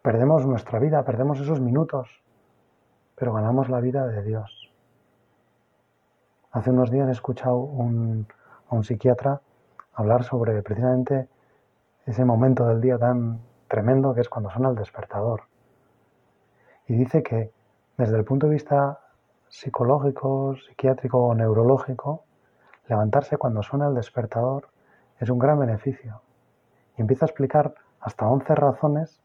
perdemos 0.00 0.46
nuestra 0.46 0.78
vida, 0.78 1.02
perdemos 1.02 1.40
esos 1.40 1.60
minutos, 1.60 2.22
pero 3.16 3.32
ganamos 3.32 3.68
la 3.68 3.80
vida 3.80 4.06
de 4.06 4.22
Dios. 4.22 4.72
Hace 6.52 6.70
unos 6.70 6.90
días 6.90 7.08
he 7.08 7.12
escuchado 7.12 7.56
a 7.56 8.74
un 8.74 8.84
psiquiatra 8.84 9.40
hablar 9.94 10.22
sobre 10.22 10.62
precisamente 10.62 11.28
ese 12.06 12.24
momento 12.24 12.66
del 12.66 12.80
día 12.80 12.98
tan 12.98 13.40
tremendo 13.66 14.14
que 14.14 14.20
es 14.20 14.28
cuando 14.28 14.50
suena 14.50 14.68
el 14.68 14.76
despertador. 14.76 15.42
Y 16.86 16.94
dice 16.94 17.22
que 17.22 17.50
desde 17.96 18.16
el 18.16 18.24
punto 18.24 18.46
de 18.46 18.52
vista 18.52 19.00
psicológico, 19.48 20.54
psiquiátrico 20.56 21.18
o 21.18 21.34
neurológico, 21.34 22.24
levantarse 22.88 23.36
cuando 23.36 23.62
suena 23.62 23.88
el 23.88 23.94
despertador 23.94 24.68
es 25.18 25.30
un 25.30 25.38
gran 25.38 25.58
beneficio. 25.58 26.20
Y 26.96 27.00
empieza 27.00 27.24
a 27.24 27.28
explicar 27.28 27.74
hasta 28.00 28.28
11 28.28 28.54
razones 28.54 29.20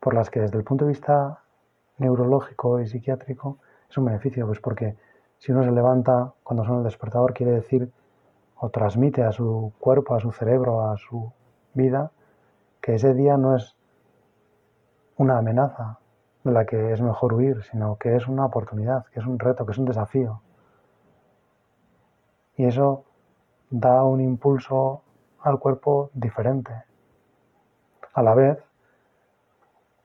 por 0.00 0.14
las 0.14 0.30
que 0.30 0.40
desde 0.40 0.58
el 0.58 0.64
punto 0.64 0.84
de 0.84 0.90
vista 0.90 1.40
neurológico 1.98 2.80
y 2.80 2.86
psiquiátrico 2.86 3.58
es 3.88 3.96
un 3.98 4.06
beneficio, 4.06 4.46
pues 4.46 4.60
porque 4.60 4.96
si 5.38 5.52
uno 5.52 5.64
se 5.64 5.70
levanta 5.70 6.32
cuando 6.42 6.64
suena 6.64 6.78
el 6.78 6.84
despertador 6.84 7.34
quiere 7.34 7.52
decir 7.52 7.90
o 8.56 8.70
transmite 8.70 9.22
a 9.24 9.32
su 9.32 9.72
cuerpo, 9.78 10.14
a 10.14 10.20
su 10.20 10.30
cerebro, 10.32 10.88
a 10.88 10.96
su 10.96 11.32
vida, 11.74 12.12
que 12.80 12.94
ese 12.94 13.14
día 13.14 13.36
no 13.36 13.56
es 13.56 13.76
una 15.16 15.38
amenaza 15.38 15.98
de 16.44 16.52
la 16.52 16.64
que 16.64 16.92
es 16.92 17.00
mejor 17.00 17.34
huir, 17.34 17.62
sino 17.70 17.96
que 17.96 18.16
es 18.16 18.26
una 18.28 18.46
oportunidad, 18.46 19.06
que 19.06 19.20
es 19.20 19.26
un 19.26 19.38
reto, 19.38 19.66
que 19.66 19.72
es 19.72 19.78
un 19.78 19.84
desafío. 19.84 20.40
Y 22.62 22.66
eso 22.66 23.02
da 23.70 24.04
un 24.04 24.20
impulso 24.20 25.02
al 25.40 25.58
cuerpo 25.58 26.10
diferente. 26.14 26.72
A 28.14 28.22
la 28.22 28.34
vez, 28.34 28.56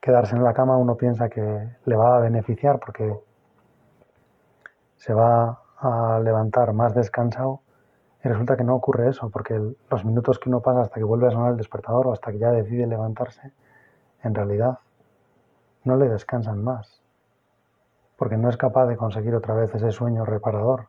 quedarse 0.01 0.35
en 0.35 0.43
la 0.43 0.55
cama 0.55 0.75
uno 0.75 0.97
piensa 0.97 1.29
que 1.29 1.69
le 1.85 1.95
va 1.95 2.17
a 2.17 2.19
beneficiar 2.19 2.79
porque 2.79 3.15
se 4.95 5.13
va 5.13 5.61
a 5.77 6.19
levantar 6.19 6.73
más 6.73 6.95
descansado 6.95 7.61
y 8.23 8.27
resulta 8.27 8.57
que 8.57 8.63
no 8.63 8.73
ocurre 8.73 9.07
eso, 9.07 9.29
porque 9.29 9.53
los 9.91 10.03
minutos 10.03 10.39
que 10.39 10.49
uno 10.49 10.61
pasa 10.61 10.81
hasta 10.81 10.95
que 10.95 11.03
vuelve 11.03 11.27
a 11.27 11.31
sonar 11.31 11.51
el 11.51 11.57
despertador 11.57 12.07
o 12.07 12.13
hasta 12.13 12.31
que 12.31 12.39
ya 12.39 12.49
decide 12.49 12.87
levantarse, 12.87 13.53
en 14.23 14.33
realidad 14.33 14.79
no 15.83 15.95
le 15.95 16.09
descansan 16.09 16.63
más, 16.63 17.03
porque 18.17 18.35
no 18.35 18.49
es 18.49 18.57
capaz 18.57 18.87
de 18.87 18.97
conseguir 18.97 19.35
otra 19.35 19.53
vez 19.53 19.75
ese 19.75 19.91
sueño 19.91 20.25
reparador. 20.25 20.87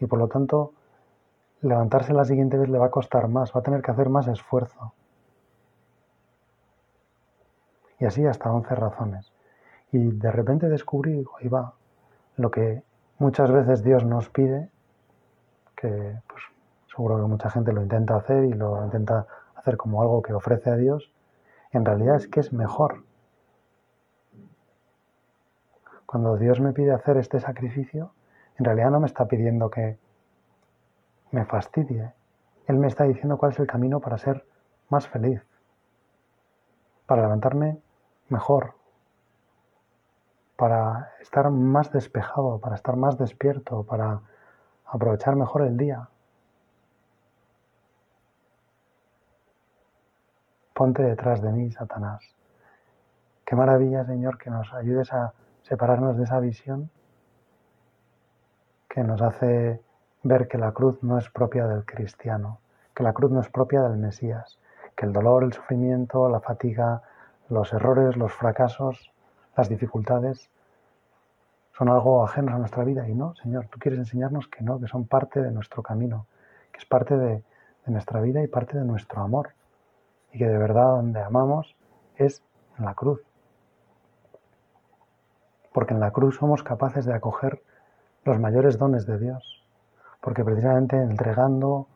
Y 0.00 0.06
por 0.06 0.18
lo 0.18 0.28
tanto, 0.28 0.72
levantarse 1.62 2.12
la 2.12 2.24
siguiente 2.24 2.56
vez 2.56 2.68
le 2.68 2.78
va 2.78 2.86
a 2.86 2.90
costar 2.90 3.28
más, 3.28 3.54
va 3.54 3.60
a 3.60 3.62
tener 3.62 3.82
que 3.82 3.90
hacer 3.90 4.08
más 4.08 4.28
esfuerzo. 4.28 4.92
Y 7.98 8.04
así 8.04 8.24
hasta 8.26 8.52
11 8.52 8.74
razones. 8.74 9.32
Y 9.90 10.12
de 10.12 10.30
repente 10.30 10.68
descubrí, 10.68 11.24
ahí 11.40 11.48
va, 11.48 11.74
lo 12.36 12.50
que 12.50 12.82
muchas 13.18 13.50
veces 13.50 13.82
Dios 13.82 14.04
nos 14.04 14.28
pide, 14.28 14.70
que 15.76 16.20
pues, 16.28 16.42
seguro 16.88 17.16
que 17.16 17.28
mucha 17.28 17.50
gente 17.50 17.72
lo 17.72 17.82
intenta 17.82 18.16
hacer 18.16 18.44
y 18.44 18.52
lo 18.52 18.84
intenta 18.84 19.26
hacer 19.56 19.76
como 19.76 20.02
algo 20.02 20.22
que 20.22 20.32
ofrece 20.32 20.70
a 20.70 20.76
Dios, 20.76 21.12
en 21.72 21.84
realidad 21.84 22.16
es 22.16 22.28
que 22.28 22.40
es 22.40 22.52
mejor. 22.52 23.04
Cuando 26.06 26.36
Dios 26.36 26.60
me 26.60 26.72
pide 26.72 26.92
hacer 26.92 27.16
este 27.18 27.40
sacrificio, 27.40 28.12
en 28.58 28.64
realidad 28.64 28.90
no 28.90 29.00
me 29.00 29.06
está 29.06 29.26
pidiendo 29.26 29.70
que 29.70 29.98
me 31.30 31.44
fastidie. 31.44 32.12
Él 32.66 32.76
me 32.76 32.86
está 32.86 33.04
diciendo 33.04 33.38
cuál 33.38 33.52
es 33.52 33.58
el 33.58 33.66
camino 33.66 34.00
para 34.00 34.18
ser 34.18 34.44
más 34.88 35.08
feliz, 35.08 35.42
para 37.06 37.22
levantarme 37.22 37.80
mejor, 38.28 38.74
para 40.56 41.12
estar 41.20 41.50
más 41.50 41.90
despejado, 41.92 42.58
para 42.58 42.74
estar 42.74 42.96
más 42.96 43.16
despierto, 43.16 43.84
para 43.84 44.20
aprovechar 44.86 45.36
mejor 45.36 45.62
el 45.62 45.76
día. 45.76 46.08
Ponte 50.74 51.02
detrás 51.02 51.42
de 51.42 51.52
mí, 51.52 51.70
Satanás. 51.70 52.22
Qué 53.44 53.56
maravilla, 53.56 54.04
Señor, 54.04 54.38
que 54.38 54.50
nos 54.50 54.72
ayudes 54.74 55.12
a 55.12 55.32
separarnos 55.62 56.16
de 56.16 56.24
esa 56.24 56.38
visión 56.38 56.90
que 58.88 59.02
nos 59.02 59.20
hace 59.20 59.82
ver 60.22 60.48
que 60.48 60.58
la 60.58 60.72
cruz 60.72 61.02
no 61.02 61.18
es 61.18 61.28
propia 61.30 61.66
del 61.66 61.84
cristiano, 61.84 62.60
que 62.94 63.02
la 63.02 63.12
cruz 63.12 63.30
no 63.30 63.40
es 63.40 63.48
propia 63.48 63.82
del 63.82 63.98
Mesías, 63.98 64.58
que 64.96 65.06
el 65.06 65.12
dolor, 65.12 65.44
el 65.44 65.52
sufrimiento, 65.52 66.28
la 66.28 66.40
fatiga, 66.40 67.02
los 67.48 67.72
errores, 67.72 68.16
los 68.16 68.32
fracasos, 68.32 69.12
las 69.56 69.68
dificultades 69.68 70.50
son 71.72 71.88
algo 71.88 72.24
ajenos 72.24 72.54
a 72.54 72.58
nuestra 72.58 72.84
vida. 72.84 73.08
Y 73.08 73.14
no, 73.14 73.34
Señor, 73.36 73.66
tú 73.70 73.78
quieres 73.78 74.00
enseñarnos 74.00 74.48
que 74.48 74.64
no, 74.64 74.80
que 74.80 74.88
son 74.88 75.06
parte 75.06 75.40
de 75.40 75.52
nuestro 75.52 75.82
camino, 75.82 76.26
que 76.72 76.78
es 76.78 76.84
parte 76.84 77.16
de, 77.16 77.44
de 77.86 77.92
nuestra 77.92 78.20
vida 78.20 78.42
y 78.42 78.48
parte 78.48 78.76
de 78.76 78.84
nuestro 78.84 79.22
amor. 79.22 79.50
Y 80.32 80.38
que 80.38 80.46
de 80.46 80.58
verdad 80.58 80.96
donde 80.96 81.20
amamos 81.20 81.76
es 82.16 82.42
en 82.78 82.84
la 82.84 82.94
cruz. 82.94 83.20
Porque 85.72 85.94
en 85.94 86.00
la 86.00 86.10
cruz 86.10 86.36
somos 86.36 86.64
capaces 86.64 87.04
de 87.04 87.14
acoger 87.14 87.62
los 88.24 88.38
mayores 88.40 88.78
dones 88.78 89.06
de 89.06 89.18
Dios, 89.18 89.57
porque 90.20 90.44
precisamente 90.44 90.96
entregando 90.96 91.86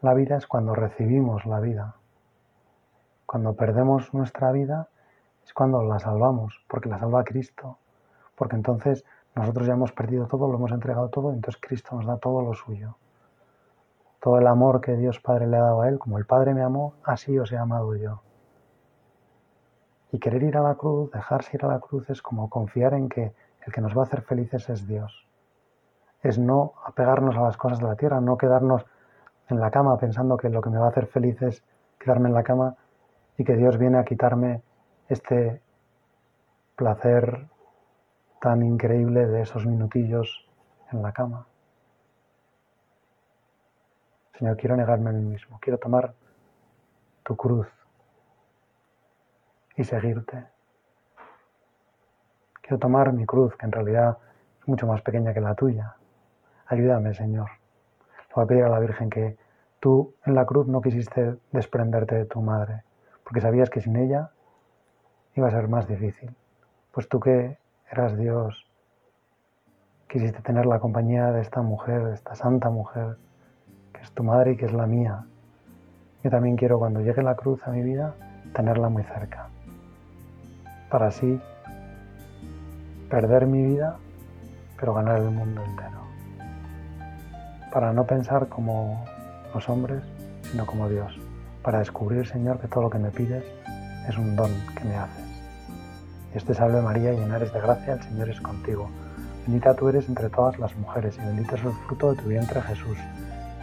la 0.00 0.14
vida 0.14 0.36
es 0.36 0.46
cuando 0.46 0.74
recibimos 0.74 1.46
la 1.46 1.60
vida. 1.60 1.94
Cuando 3.26 3.54
perdemos 3.54 4.12
nuestra 4.14 4.52
vida 4.52 4.88
es 5.44 5.52
cuando 5.54 5.82
la 5.82 5.98
salvamos, 5.98 6.64
porque 6.68 6.88
la 6.88 6.98
salva 6.98 7.24
Cristo, 7.24 7.78
porque 8.36 8.56
entonces 8.56 9.04
nosotros 9.34 9.66
ya 9.66 9.74
hemos 9.74 9.92
perdido 9.92 10.26
todo, 10.26 10.48
lo 10.48 10.56
hemos 10.56 10.72
entregado 10.72 11.08
todo, 11.08 11.32
entonces 11.32 11.60
Cristo 11.60 11.96
nos 11.96 12.06
da 12.06 12.18
todo 12.18 12.42
lo 12.42 12.54
suyo. 12.54 12.96
Todo 14.20 14.38
el 14.38 14.46
amor 14.46 14.80
que 14.80 14.96
Dios 14.96 15.20
Padre 15.20 15.46
le 15.46 15.56
ha 15.56 15.62
dado 15.62 15.82
a 15.82 15.88
Él, 15.88 15.98
como 15.98 16.18
el 16.18 16.26
Padre 16.26 16.54
me 16.54 16.62
amó, 16.62 16.94
así 17.04 17.38
os 17.38 17.50
he 17.50 17.56
amado 17.56 17.94
yo. 17.96 18.22
Y 20.12 20.18
querer 20.18 20.42
ir 20.42 20.56
a 20.56 20.62
la 20.62 20.74
cruz, 20.74 21.10
dejarse 21.10 21.56
ir 21.56 21.64
a 21.64 21.68
la 21.68 21.80
cruz, 21.80 22.08
es 22.10 22.20
como 22.20 22.50
confiar 22.50 22.94
en 22.94 23.08
que 23.08 23.32
el 23.66 23.72
que 23.72 23.80
nos 23.80 23.96
va 23.96 24.02
a 24.02 24.04
hacer 24.04 24.22
felices 24.22 24.68
es 24.68 24.86
Dios. 24.86 25.26
Es 26.22 26.38
no 26.38 26.74
apegarnos 26.84 27.36
a 27.36 27.42
las 27.42 27.56
cosas 27.56 27.80
de 27.80 27.86
la 27.86 27.96
tierra, 27.96 28.20
no 28.20 28.36
quedarnos 28.36 28.84
en 29.48 29.60
la 29.60 29.70
cama 29.70 29.98
pensando 29.98 30.36
que 30.36 30.48
lo 30.48 30.60
que 30.60 30.70
me 30.70 30.78
va 30.78 30.86
a 30.86 30.90
hacer 30.90 31.06
feliz 31.06 31.40
es 31.42 31.64
quedarme 31.98 32.28
en 32.28 32.34
la 32.34 32.42
cama 32.42 32.76
y 33.36 33.44
que 33.44 33.56
Dios 33.56 33.78
viene 33.78 33.98
a 33.98 34.04
quitarme 34.04 34.62
este 35.08 35.60
placer 36.76 37.48
tan 38.40 38.62
increíble 38.62 39.26
de 39.26 39.42
esos 39.42 39.66
minutillos 39.66 40.48
en 40.90 41.02
la 41.02 41.12
cama. 41.12 41.46
Señor, 44.38 44.56
quiero 44.56 44.76
negarme 44.76 45.10
a 45.10 45.12
mí 45.12 45.24
mismo, 45.24 45.58
quiero 45.60 45.78
tomar 45.78 46.14
tu 47.22 47.36
cruz 47.36 47.68
y 49.76 49.84
seguirte. 49.84 50.46
Quiero 52.60 52.78
tomar 52.78 53.12
mi 53.12 53.26
cruz, 53.26 53.56
que 53.56 53.66
en 53.66 53.72
realidad 53.72 54.18
es 54.60 54.68
mucho 54.68 54.86
más 54.86 55.02
pequeña 55.02 55.32
que 55.32 55.40
la 55.40 55.54
tuya. 55.54 55.96
Ayúdame, 56.72 57.12
Señor. 57.12 57.50
Le 57.50 58.34
voy 58.34 58.44
a 58.44 58.46
pedir 58.46 58.64
a 58.64 58.70
la 58.70 58.78
Virgen 58.78 59.10
que 59.10 59.36
tú 59.78 60.14
en 60.24 60.34
la 60.34 60.46
cruz 60.46 60.66
no 60.68 60.80
quisiste 60.80 61.36
desprenderte 61.52 62.14
de 62.14 62.24
tu 62.24 62.40
madre, 62.40 62.82
porque 63.24 63.42
sabías 63.42 63.68
que 63.68 63.82
sin 63.82 63.94
ella 63.94 64.30
iba 65.34 65.48
a 65.48 65.50
ser 65.50 65.68
más 65.68 65.86
difícil. 65.86 66.34
Pues 66.90 67.10
tú 67.10 67.20
que 67.20 67.58
eras 67.90 68.16
Dios, 68.16 68.66
quisiste 70.08 70.40
tener 70.40 70.64
la 70.64 70.80
compañía 70.80 71.30
de 71.30 71.42
esta 71.42 71.60
mujer, 71.60 72.04
de 72.04 72.14
esta 72.14 72.34
santa 72.34 72.70
mujer, 72.70 73.18
que 73.92 74.00
es 74.00 74.10
tu 74.12 74.24
madre 74.24 74.52
y 74.52 74.56
que 74.56 74.64
es 74.64 74.72
la 74.72 74.86
mía. 74.86 75.26
Yo 76.24 76.30
también 76.30 76.56
quiero 76.56 76.78
cuando 76.78 77.02
llegue 77.02 77.22
la 77.22 77.34
cruz 77.34 77.60
a 77.66 77.70
mi 77.70 77.82
vida 77.82 78.14
tenerla 78.54 78.88
muy 78.88 79.02
cerca, 79.02 79.50
para 80.90 81.08
así 81.08 81.38
perder 83.10 83.46
mi 83.46 83.62
vida, 83.62 83.98
pero 84.80 84.94
ganar 84.94 85.18
el 85.18 85.30
mundo 85.30 85.62
entero. 85.62 86.11
Para 87.72 87.92
no 87.92 88.06
pensar 88.06 88.48
como 88.48 89.04
los 89.54 89.68
hombres, 89.68 90.02
sino 90.50 90.66
como 90.66 90.88
Dios. 90.88 91.18
Para 91.62 91.78
descubrir, 91.78 92.26
Señor, 92.26 92.60
que 92.60 92.68
todo 92.68 92.82
lo 92.82 92.90
que 92.90 92.98
me 92.98 93.10
pides 93.10 93.44
es 94.08 94.18
un 94.18 94.36
don 94.36 94.50
que 94.76 94.84
me 94.84 94.96
haces. 94.96 95.24
Dios 96.32 96.44
te 96.44 96.54
salve 96.54 96.82
María, 96.82 97.12
llena 97.12 97.36
eres 97.36 97.52
de 97.52 97.60
gracia, 97.60 97.94
el 97.94 98.02
Señor 98.02 98.28
es 98.28 98.40
contigo. 98.40 98.90
Bendita 99.46 99.74
tú 99.74 99.88
eres 99.88 100.08
entre 100.08 100.28
todas 100.28 100.58
las 100.58 100.76
mujeres 100.76 101.16
y 101.16 101.26
bendito 101.26 101.56
es 101.56 101.64
el 101.64 101.72
fruto 101.86 102.12
de 102.12 102.22
tu 102.22 102.28
vientre 102.28 102.60
Jesús. 102.62 102.98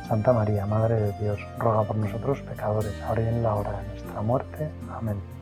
Santa 0.08 0.34
María, 0.34 0.66
Madre 0.66 0.96
de 0.96 1.14
Dios, 1.20 1.40
ruega 1.60 1.84
por 1.84 1.96
nosotros 1.96 2.42
pecadores, 2.42 2.94
ahora 3.04 3.22
y 3.22 3.28
en 3.28 3.44
la 3.44 3.54
hora 3.54 3.80
de 3.80 3.88
nuestra 3.90 4.22
muerte. 4.22 4.70
Amén. 4.92 5.39